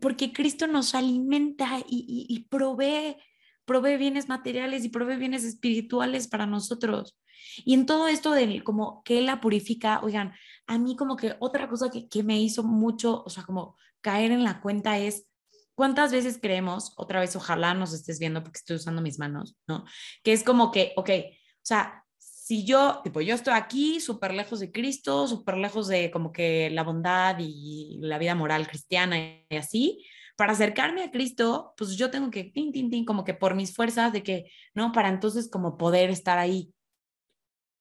[0.00, 3.16] porque Cristo nos alimenta y, y- y provee,
[3.64, 7.16] provee bienes materiales y provee bienes espirituales para nosotros.
[7.64, 10.32] Y en todo esto de como que Él la purifica, oigan,
[10.66, 14.32] a mí como que otra cosa que, que me hizo mucho, o sea, como caer
[14.32, 15.26] en la cuenta es,
[15.74, 19.84] ¿cuántas veces creemos, otra vez, ojalá nos estés viendo porque estoy usando mis manos, ¿no?
[20.22, 24.60] Que es como que, ok, o sea, si yo, tipo, yo estoy aquí súper lejos
[24.60, 29.16] de Cristo, súper lejos de como que la bondad y la vida moral cristiana
[29.48, 30.04] y así,
[30.36, 33.74] para acercarme a Cristo, pues yo tengo que, tin, tin, tin, como que por mis
[33.74, 34.90] fuerzas de que, ¿no?
[34.90, 36.74] Para entonces como poder estar ahí.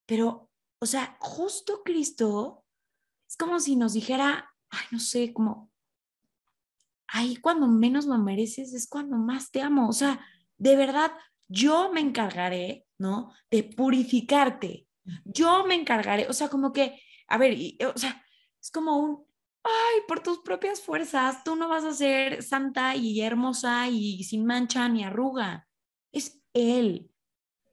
[0.05, 2.63] Pero, o sea, justo Cristo
[3.39, 5.71] como si nos dijera, ay, no sé, como,
[7.07, 9.89] ahí cuando menos lo mereces es cuando más te amo.
[9.89, 10.19] O sea,
[10.57, 11.11] de verdad,
[11.47, 13.33] yo me encargaré, ¿no?
[13.49, 14.87] De purificarte.
[15.23, 18.23] Yo me encargaré, o sea, como que, a ver, y, o sea,
[18.61, 19.25] es como un,
[19.63, 24.45] ay, por tus propias fuerzas, tú no vas a ser santa y hermosa y sin
[24.45, 25.67] mancha ni arruga.
[26.11, 27.09] Es Él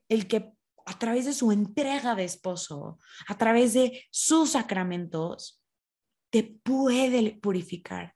[0.08, 0.55] el que
[0.86, 5.60] a través de su entrega de esposo, a través de sus sacramentos,
[6.30, 8.14] te puede purificar.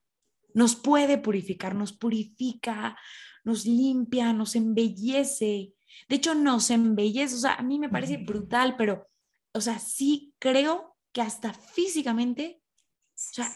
[0.55, 2.97] Nos puede purificar, nos purifica,
[3.45, 5.75] nos limpia, nos embellece.
[6.09, 7.35] De hecho, nos embellece.
[7.35, 9.09] O sea, a mí me parece brutal, pero,
[9.53, 13.51] o sea, sí creo que hasta físicamente, o sea,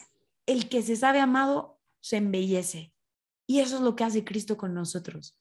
[0.45, 2.93] el que se sabe amado se embellece.
[3.47, 5.37] Y eso es lo que hace Cristo con nosotros.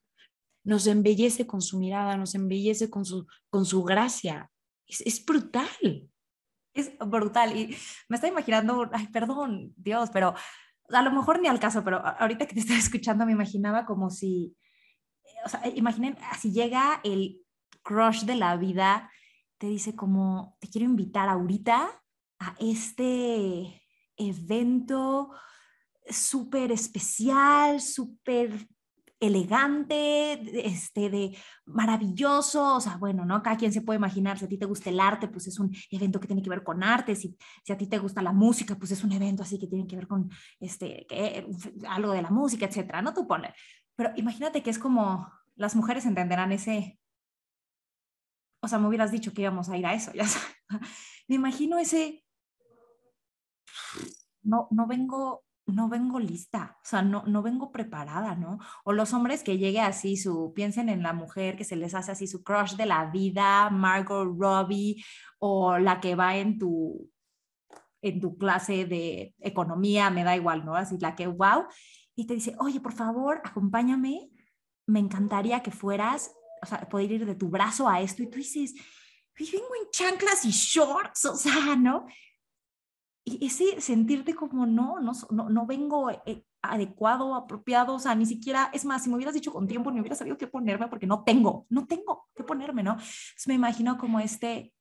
[0.64, 4.50] Nos embellece con su mirada, nos embellece con su, con su gracia.
[4.86, 6.10] Es, es brutal.
[6.72, 7.56] Es brutal.
[7.56, 7.76] Y
[8.08, 10.34] me estoy imaginando, ay, perdón, Dios, pero
[10.90, 14.10] a lo mejor ni al caso, pero ahorita que te estaba escuchando me imaginaba como
[14.10, 14.56] si,
[15.44, 17.40] o sea, imaginen, si llega el
[17.82, 19.10] crush de la vida,
[19.58, 22.02] te dice como, te quiero invitar ahorita
[22.38, 23.82] a este
[24.16, 25.30] evento
[26.08, 28.68] súper especial, súper
[29.20, 33.42] elegante, este, de maravilloso, o sea, bueno, ¿no?
[33.42, 35.74] Cada quien se puede imaginar, si a ti te gusta el arte, pues es un
[35.90, 38.76] evento que tiene que ver con arte, si, si a ti te gusta la música,
[38.76, 41.46] pues es un evento así que tiene que ver con este, que-
[41.88, 43.14] algo de la música, etcétera, ¿no?
[43.14, 43.54] Tú ponle.
[43.96, 46.98] Pero imagínate que es como, las mujeres entenderán ese,
[48.60, 50.56] o sea, me hubieras dicho que íbamos a ir a eso, ya sabes.
[51.28, 52.24] Me imagino ese,
[54.42, 58.58] no, no vengo, no vengo lista, o sea, no, no vengo preparada, ¿no?
[58.84, 62.12] O los hombres que llegue así, su, piensen en la mujer que se les hace
[62.12, 65.02] así su crush de la vida, Margot Robbie,
[65.38, 67.10] o la que va en tu,
[68.02, 70.76] en tu clase de economía, me da igual, ¿no?
[70.76, 71.64] Así la que, wow,
[72.14, 74.30] y te dice, oye, por favor, acompáñame,
[74.86, 76.30] me encantaría que fueras,
[76.62, 78.74] o sea, poder ir de tu brazo a esto, y tú dices,
[79.36, 82.06] "Ay, vengo en chanclas y shorts, o sea, ¿no?
[83.24, 88.26] Y ese sentirte como no, no, no, no vengo eh, adecuado, apropiado, o sea, ni
[88.26, 91.06] siquiera, es más, si me hubieras dicho con tiempo, ni hubiera sabido qué ponerme porque
[91.06, 92.92] no tengo, no tengo qué ponerme, ¿no?
[92.92, 94.72] Entonces me imagino como este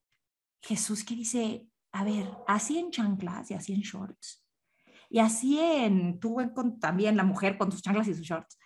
[0.62, 4.44] Jesús que dice, a ver, así en chanclas y así en shorts,
[5.10, 8.58] y así en, tú con, también la mujer con tus chanclas y sus shorts,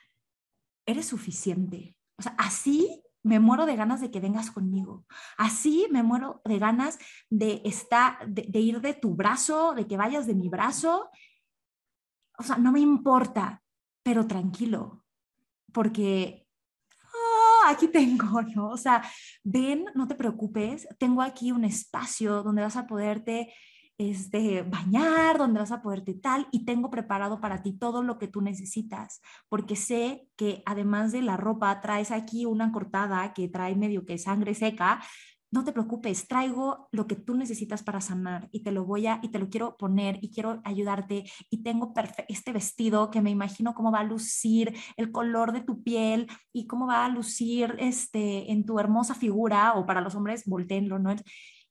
[0.86, 1.95] eres suficiente.
[2.18, 5.05] O sea, así me muero de ganas de que vengas conmigo.
[5.38, 6.97] Así me muero de ganas
[7.30, 11.09] de estar, de, ir de tu brazo, de que vayas de mi brazo.
[12.38, 13.61] O sea, no me importa,
[14.03, 15.03] pero tranquilo,
[15.74, 16.47] porque
[17.03, 18.70] ah, aquí tengo, ¿no?
[18.70, 19.03] O sea,
[19.43, 23.53] ven, no te preocupes, tengo aquí un espacio donde vas a poderte
[23.98, 28.28] este, bañar, donde vas a poderte tal, y tengo preparado para ti todo lo que
[28.28, 33.76] tú necesitas, porque sé que además de la ropa, traes aquí una cortada que trae
[33.76, 35.02] medio que sangre seca,
[35.50, 39.20] no te preocupes, traigo lo que tú necesitas para sanar y te lo voy a
[39.24, 41.93] y te lo quiero poner y quiero ayudarte y tengo
[42.28, 46.68] este vestido que me imagino cómo va a lucir el color de tu piel y
[46.68, 51.16] cómo va a lucir este en tu hermosa figura o para los hombres volteenlo, ¿no?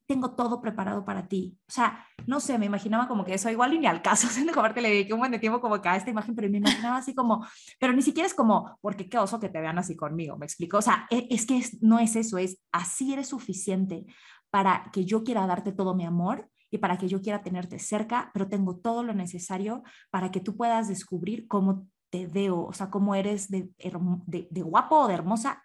[0.06, 1.58] Tengo todo preparado para ti.
[1.68, 4.52] O sea, no sé, me imaginaba como que eso igual y ni al caso, siendo
[4.52, 6.58] como que le dediqué un buen de tiempo como que a esta imagen, pero me
[6.58, 7.46] imaginaba así como,
[7.78, 10.78] pero ni siquiera es como, porque qué oso que te vean así conmigo, me explico.
[10.78, 14.06] O sea, e, es, que no es eso, es así eres suficiente
[14.50, 18.30] para que yo quiera darte todo mi amor y para que yo quiera tenerte cerca,
[18.32, 22.90] pero tengo todo lo necesario para que tú puedas descubrir cómo te veo, o sea,
[22.90, 25.62] cómo eres de, de, de guapo o de hermosa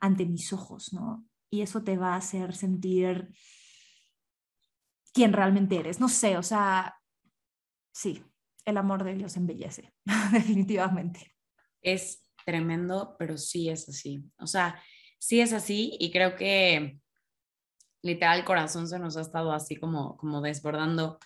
[0.00, 1.24] ante mis ojos, ¿no?
[1.50, 3.30] Y eso te va a hacer sentir
[5.16, 5.98] quién realmente eres.
[5.98, 6.94] No sé, o sea,
[7.90, 8.22] sí,
[8.66, 9.94] el amor de Dios embellece,
[10.32, 11.34] definitivamente.
[11.80, 14.22] Es tremendo, pero sí es así.
[14.38, 14.78] O sea,
[15.18, 17.00] sí es así y creo que
[18.02, 21.18] literal el corazón se nos ha estado así como, como desbordando.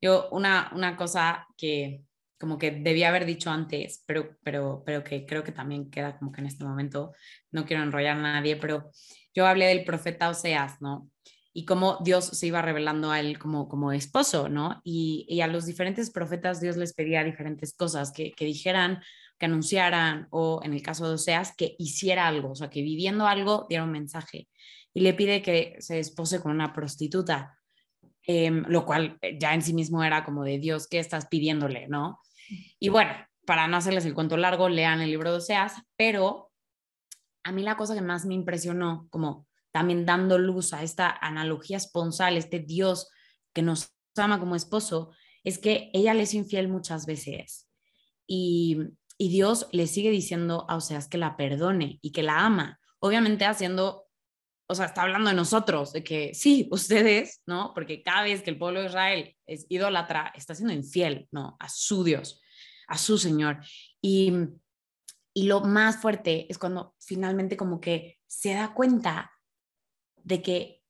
[0.00, 2.04] Yo, una, una cosa que
[2.38, 6.30] como que debía haber dicho antes, pero, pero, pero que creo que también queda como
[6.30, 7.12] que en este momento,
[7.50, 8.90] no quiero enrollar a nadie, pero
[9.34, 11.08] yo hablé del profeta Oseas, ¿no?
[11.54, 14.80] Y cómo Dios se iba revelando a él como, como esposo, ¿no?
[14.84, 19.02] Y, a los diferentes profetas Dios les pedía diferentes cosas, que, dijeran,
[19.38, 23.26] que anunciaran, o en el caso de Oseas, que hiciera algo, o sea, que viviendo
[23.26, 24.48] algo diera un mensaje.
[24.94, 27.58] Y le pide que se espose con una prostituta,
[28.26, 32.20] em, lo cual ya en sí mismo era como de Dios, ¿qué estás pidiéndole, no?
[32.78, 33.12] Y bueno,
[33.44, 36.50] para no hacerles el cuento largo, lean el libro de Oseas, pero
[37.44, 41.78] a mí la cosa que más me impresionó, como también dando luz a esta analogía
[41.78, 43.08] esponsal, este Dios
[43.52, 45.12] que nos ama como esposo,
[45.44, 47.68] es que ella le es infiel muchas veces.
[48.26, 48.78] Y,
[49.18, 52.80] Dios le sigue diciendo a Oseas que la perdone y que la ama.
[52.98, 54.08] Obviamente haciendo,
[54.66, 57.70] o sea, está hablando de nosotros, de que sí, ustedes, ¿no?
[57.72, 61.56] Porque cada vez que el pueblo de Israel es idólatra, está siendo infiel, ¿no?
[61.60, 62.40] A su Dios,
[62.88, 63.58] a su Señor.
[64.00, 64.32] Y,
[65.32, 69.30] y lo más fuerte es cuando finalmente como que se da cuenta
[70.24, 70.82] de que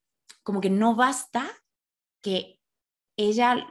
[0.43, 1.49] como que no basta
[2.20, 2.61] que
[3.16, 3.68] ella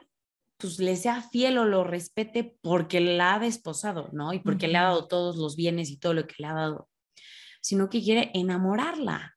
[0.57, 4.31] pues le sea fiel o lo respete porque la ha desposado, ¿no?
[4.31, 6.87] Y porque le ha dado todos los bienes y todo lo que le ha dado,
[7.61, 9.35] sino que quiere enamorarla.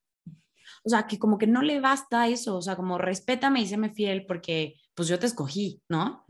[0.84, 3.88] O sea, que como que no le basta eso, o sea, como respétame y séme
[3.88, 6.26] fiel porque pues yo te escogí, ¿no?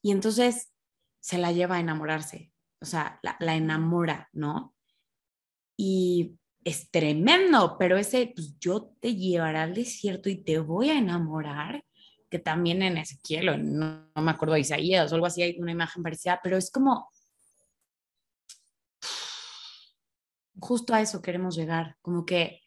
[0.00, 0.72] Y entonces
[1.20, 4.76] se la lleva a enamorarse, o sea, la, la enamora, ¿no?
[5.76, 10.98] Y es tremendo, pero ese, pues yo te llevaré al desierto y te voy a
[10.98, 11.84] enamorar,
[12.30, 13.46] que también en Ezequiel,
[13.76, 16.70] no, no me acuerdo de Isaías o algo así, hay una imagen parecida, pero es
[16.70, 17.10] como,
[20.58, 22.62] justo a eso queremos llegar, como que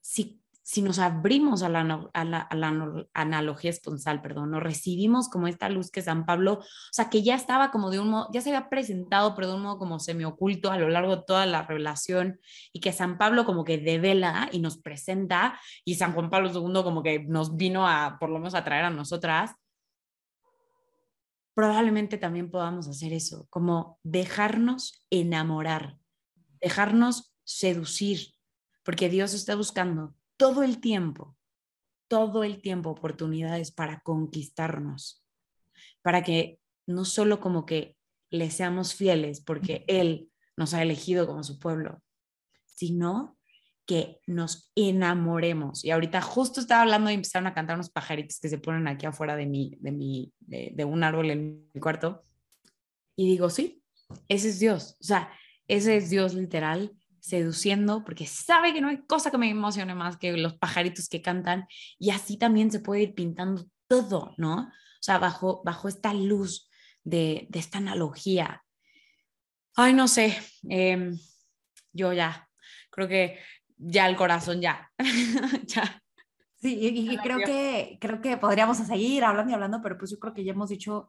[0.00, 5.68] si si nos abrimos a la, a la, analogía esponsal, perdón, nos recibimos como esta
[5.68, 8.48] luz que San Pablo, o sea, que ya estaba como de un modo, ya se
[8.48, 12.40] había presentado, pero de un modo como semioculto a lo largo de toda la revelación,
[12.72, 16.82] y que San Pablo como que devela y nos presenta, y San Juan Pablo II
[16.82, 19.54] como que nos vino a, por lo menos, a traer a nosotras,
[21.54, 25.96] probablemente también podamos hacer eso, como dejarnos enamorar,
[26.60, 28.34] dejarnos seducir,
[28.82, 31.36] porque Dios está buscando todo el tiempo,
[32.08, 35.24] todo el tiempo oportunidades para conquistarnos,
[36.02, 37.96] para que no solo como que
[38.30, 42.02] le seamos fieles porque Él nos ha elegido como su pueblo,
[42.64, 43.36] sino
[43.86, 45.84] que nos enamoremos.
[45.84, 49.06] Y ahorita justo estaba hablando y empezaron a cantar unos pajaritos que se ponen aquí
[49.06, 52.24] afuera de, mi, de, mi, de, de un árbol en mi cuarto.
[53.14, 53.82] Y digo, sí,
[54.28, 54.96] ese es Dios.
[55.00, 55.30] O sea,
[55.68, 60.16] ese es Dios literal seduciendo, porque sabe que no hay cosa que me emocione más
[60.16, 61.66] que los pajaritos que cantan,
[61.98, 64.60] y así también se puede ir pintando todo, ¿no?
[64.60, 66.70] O sea, bajo, bajo esta luz
[67.02, 68.62] de, de esta analogía.
[69.74, 71.18] Ay, no sé, em,
[71.92, 72.48] yo ya,
[72.90, 73.40] creo que
[73.76, 74.92] ya el corazón ya,
[75.66, 76.02] ya.
[76.54, 80.18] Sí, y, y creo que, creo que podríamos seguir hablando y hablando, pero pues yo
[80.20, 81.08] creo que ya hemos dicho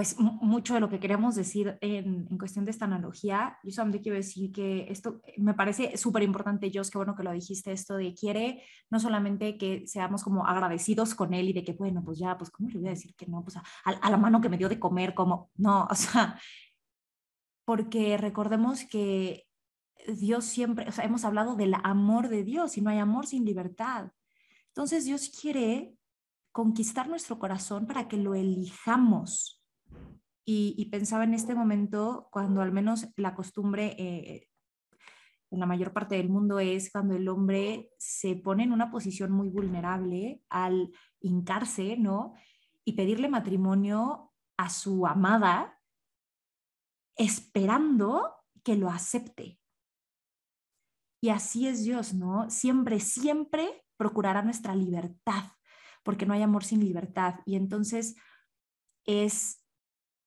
[0.00, 3.58] pues mucho de lo que queremos decir en, en, cuestión de esta analogía.
[3.62, 7.22] Yo solamente quiero decir que esto eh, me parece súper importante, Jos, qué bueno que
[7.22, 11.64] lo dijiste, esto de quiere no solamente que seamos como agradecidos con él y de
[11.64, 13.44] que, bueno, pues ya, pues, ¿cómo le voy a decir que no?
[13.44, 16.40] Pues a, a la mano que me dio de comer, como, no, o sea,
[17.66, 19.44] porque recordemos que
[20.16, 23.44] Dios siempre, o sea, hemos hablado del amor de Dios y no hay amor sin
[23.44, 24.12] libertad.
[24.68, 25.94] Entonces Dios quiere
[26.52, 29.59] conquistar nuestro corazón para que lo elijamos.
[30.44, 34.48] Y, pensaba en este momento cuando al menos la costumbre eh,
[35.52, 39.30] en la mayor parte del mundo es cuando el hombre se pone en una posición
[39.30, 42.34] muy vulnerable al hincarse, ¿no?
[42.84, 45.78] Y pedirle matrimonio a su amada
[47.16, 48.34] esperando
[48.64, 49.60] que lo acepte.
[51.22, 52.50] Y así es Dios, ¿no?
[52.50, 55.44] Siempre, siempre procurará nuestra libertad
[56.02, 57.40] porque no hay amor sin libertad.
[57.44, 58.16] Y entonces
[59.04, 59.59] es,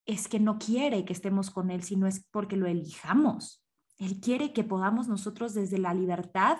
[0.05, 3.63] es que no quiere que estemos con Él, sino es porque lo elijamos.
[3.97, 6.57] Él quiere que podamos nosotros desde la libertad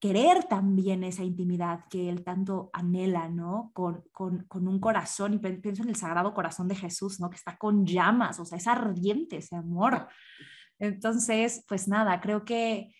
[0.00, 3.70] querer también esa intimidad que Él tanto anhela, ¿no?
[3.74, 7.28] Con, con, con, un corazón, y pienso en el sagrado corazón de Jesús, ¿no?
[7.28, 10.08] Que está con llamas, o sea, es ardiente ese amor.
[10.78, 12.94] Entonces, pues nada, creo que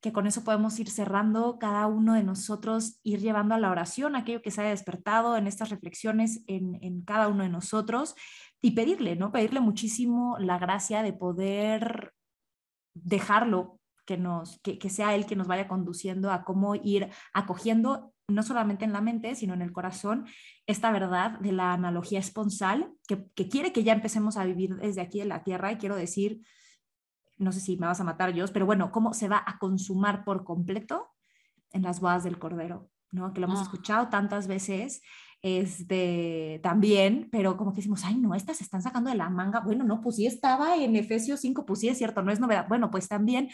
[0.00, 4.16] que con eso podemos ir cerrando cada uno de nosotros, ir llevando a la oración
[4.16, 8.14] aquello que se haya despertado en estas reflexiones en, cada uno de nosotros
[8.62, 9.30] y pedirle, ¿no?
[9.30, 12.12] Pedirle muchísimo la gracia de poder
[12.94, 18.42] dejarlo, que, nos, que, sea Él que nos vaya conduciendo a cómo ir acogiendo, no
[18.42, 20.26] solamente en la mente, sino en el corazón,
[20.66, 25.02] esta verdad de la analogía esponsal, que, que quiere que ya empecemos a vivir desde
[25.02, 25.72] aquí en la tierra.
[25.72, 26.40] Y quiero decir,
[27.40, 30.24] no sé si me vas a matar, Dios, pero bueno, cómo se va a consumar
[30.24, 31.08] por completo
[31.72, 33.32] en las bodas del Cordero, ¿no?
[33.32, 33.62] Que lo hemos ah.
[33.62, 35.02] escuchado tantas veces
[35.42, 39.60] este, también, pero como que decimos, ay, no, estas se están sacando de la manga.
[39.60, 42.66] Bueno, no, pues sí estaba en Efesios 5, pues sí es cierto, no es novedad.
[42.68, 43.48] Bueno, pues también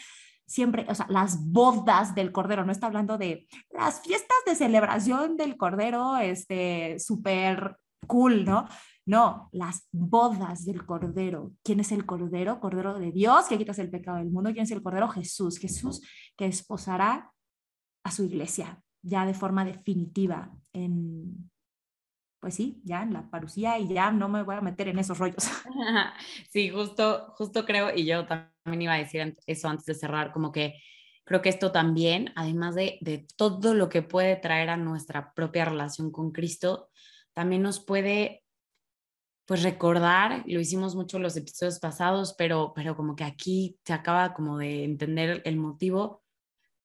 [0.45, 5.37] siempre, o sea, las bodas del Cordero, no está hablando de las fiestas de celebración
[5.37, 8.67] del Cordero, este, súper cool, ¿no?
[9.07, 11.53] No, las bodas del Cordero.
[11.63, 12.59] ¿Quién es el Cordero?
[12.59, 14.51] Cordero de Dios, que quitas el pecado del mundo.
[14.51, 15.07] ¿Quién es el Cordero?
[15.07, 15.57] Jesús.
[15.57, 16.01] Jesús
[16.35, 17.31] que esposará
[18.03, 21.49] a su iglesia ya de forma definitiva en,
[22.41, 25.17] pues sí, ya en la parucía y ya no me voy a meter en esos
[25.17, 25.49] rollos.
[26.51, 30.51] Sí, justo, justo creo, y yo también iba a decir eso antes de cerrar, como
[30.51, 30.81] que
[31.23, 35.63] creo que esto también, además de, de todo lo que puede traer a nuestra propia
[35.63, 36.89] relación con Cristo,
[37.33, 38.43] también nos puede
[39.47, 44.33] pues recordar, lo hicimos mucho los episodios pasados, pero, pero como que aquí se acaba
[44.33, 46.21] como de entender el motivo,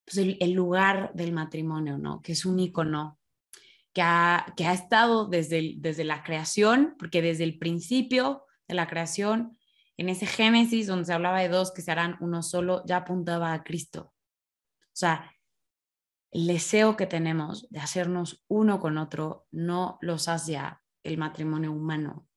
[0.05, 2.23] pues el, lugar del matrimonio, ¿no?
[2.23, 3.19] Que es un icono
[3.93, 8.87] que ha, que ha estado desde, desde la creación, porque desde el principio de la
[8.87, 9.59] creación,
[9.97, 13.55] en ese Génesis donde se hablaba de dos que se harán uno solo, ya apuntaba
[13.55, 14.13] a Cristo.
[14.13, 15.33] O sea,
[16.31, 20.61] el deseo que tenemos de hacernos uno con otro no los hace
[21.03, 22.29] el matrimonio humano,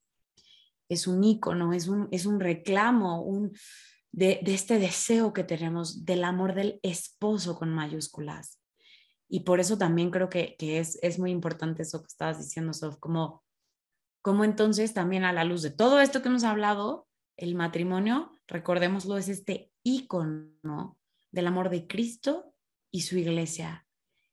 [0.90, 3.52] es un icono, es un, es un reclamo un,
[4.16, 8.62] de, este deseo que tenemos del amor del esposo con mayúsculas.
[9.28, 12.98] Y por eso también creo que, es, es, muy importante eso que estabas diciendo, Sof,
[12.98, 13.44] como,
[14.22, 19.18] como entonces también a la luz de todo esto que hemos hablado, el matrimonio, recordémoslo,
[19.18, 20.98] es este icono
[21.32, 22.54] del amor de Cristo
[22.92, 23.86] y su iglesia.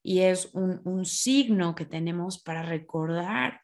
[0.05, 3.61] Y es un, un signo que tenemos para recordar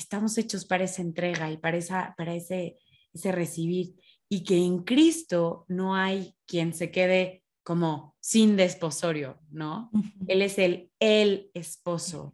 [0.00, 1.78] estamos hechos para esa entrega y para,
[2.16, 2.78] para ese,
[3.12, 3.94] ese recibir
[4.28, 9.90] y que en Cristo no hay quien se quede como sin desposorio, ¿no?
[10.26, 12.32] Él es el, el esposo,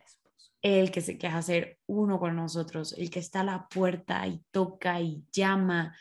[0.63, 4.43] el que se queja hacer uno con nosotros, el que está a la puerta y
[4.51, 5.97] toca y llama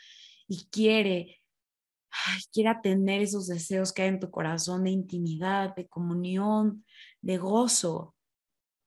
[0.46, 1.42] y quiere,
[2.52, 6.84] quiere atender esos deseos que hay en tu corazón de intimidad, de comunión,
[7.20, 8.14] de gozo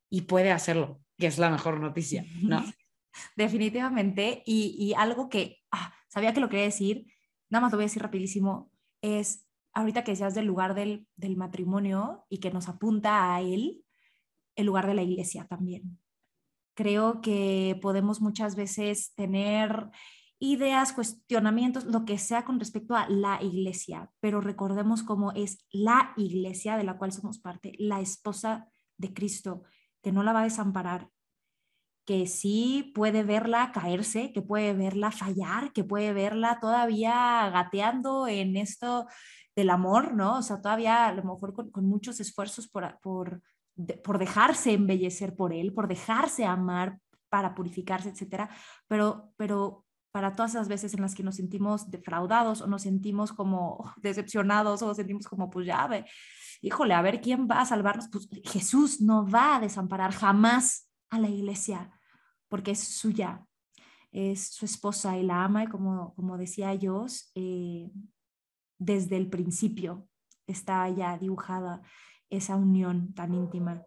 [0.10, 2.64] y puede hacerlo que es la mejor noticia, ¿no?
[3.36, 4.44] Definitivamente.
[4.46, 7.08] Y, algo que ah, sabía que lo quería decir,
[7.50, 11.38] nada más lo voy a decir rapidísimo, es ahorita que decías del lugar del, del
[11.38, 13.84] matrimonio y que nos apunta a él,
[14.56, 16.00] el lugar de la iglesia también.
[16.76, 19.90] Creo que podemos muchas veces tener
[20.40, 26.14] ideas, cuestionamientos, lo que sea con respecto a la iglesia, pero recordemos cómo es la
[26.18, 29.64] iglesia de la cual somos parte, la esposa de Cristo,
[30.08, 31.10] que no la va a desamparar,
[32.06, 38.56] que sí puede verla caerse, que puede verla fallar, que puede verla todavía gateando en
[38.56, 39.06] esto
[39.54, 40.38] del amor, ¿no?
[40.38, 43.42] O sea, todavía a lo mejor con, muchos esfuerzos por, por,
[44.02, 48.50] por dejarse embellecer por él, por dejarse amar para purificarse, etcétera,
[48.88, 49.87] pero, pero
[50.18, 54.82] para todas esas veces en las que nos sentimos defraudados o nos sentimos como decepcionados
[54.82, 56.06] o sentimos como, pues ya, ve,
[56.60, 58.10] híjole, a ver quién va a salvarnos.
[58.12, 61.92] Pues Jesús no va a desamparar jamás a la iglesia
[62.48, 63.46] porque es suya,
[64.12, 67.92] es su esposa y la ama y como, como decía Dios, eh,
[68.80, 70.08] desde el principio
[70.48, 71.84] está ya dibujada
[72.32, 73.84] esa unión tan íntima.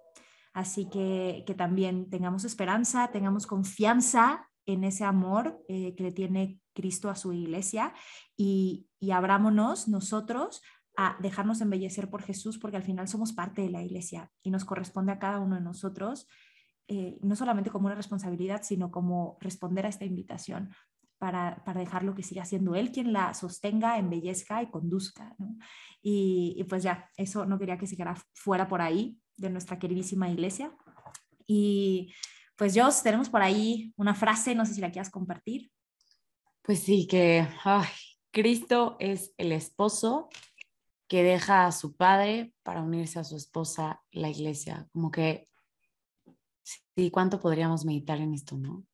[0.52, 6.60] Así que, que también tengamos esperanza, tengamos confianza en ese amor eh, que le tiene
[6.72, 7.92] Cristo a su iglesia
[8.36, 10.62] y, y abrámonos nosotros
[10.96, 14.64] a dejarnos embellecer por Jesús, porque al final somos parte de la iglesia y nos
[14.64, 16.26] corresponde a cada uno de nosotros,
[16.88, 20.74] eh, no solamente como una responsabilidad, sino como responder a esta invitación
[21.18, 25.36] para, para dejarlo que siga siendo Él quien la sostenga, embellezca y conduzca.
[26.02, 29.78] Y, y, pues ya, eso no quería que se quedara fuera por ahí de nuestra
[29.78, 30.74] queridísima iglesia.
[31.46, 32.12] Y
[32.60, 35.72] pues Jos, tenemos por ahí una frase, no sé si la quieras compartir.
[36.60, 37.88] Pues sí, que ay,
[38.30, 40.28] Cristo es el esposo
[41.08, 44.86] que deja a su padre para unirse a su esposa, la iglesia.
[44.92, 45.48] Como que,
[46.94, 48.84] sí, ¿cuánto podríamos meditar en esto, no?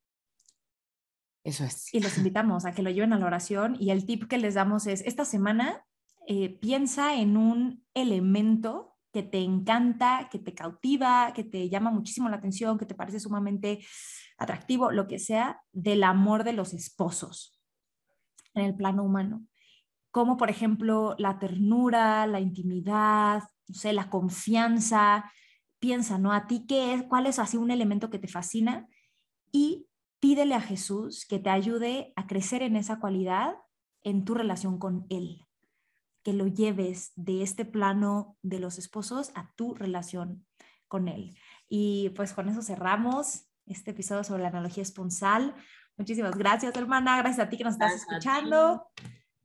[1.42, 1.92] Eso es.
[1.92, 4.54] Y los invitamos a que lo lleven a la oración y el tip que les
[4.54, 5.84] damos es, esta semana
[6.28, 12.28] eh, piensa en un elemento que te encanta, que te cautiva, que te llama muchísimo
[12.28, 13.82] la atención, que te parece sumamente
[14.36, 17.58] atractivo, lo que sea, del amor de los esposos
[18.52, 19.46] en el plano humano
[20.16, 25.30] como por ejemplo la ternura, la intimidad, no sé, la confianza.
[25.78, 26.32] Piensa, ¿no?
[26.32, 28.88] A ti qué es, cuál es así un elemento que te fascina
[29.52, 29.88] y
[30.18, 33.56] pídele a Jesús que te ayude a crecer en esa cualidad
[34.04, 35.45] en tu relación con Él,
[36.26, 40.44] que lo lleves de este plano de los esposos a tu relación
[40.88, 41.38] con Él.
[41.68, 45.54] Y pues con eso cerramos este episodio sobre la analogía esponsal.
[45.96, 47.16] Muchísimas gracias, hermana.
[47.18, 48.88] Gracias a ti que nos estás escuchando.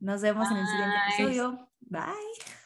[0.00, 0.58] Nos vemos Bye.
[0.58, 1.70] en el siguiente episodio.
[1.82, 2.61] Bye.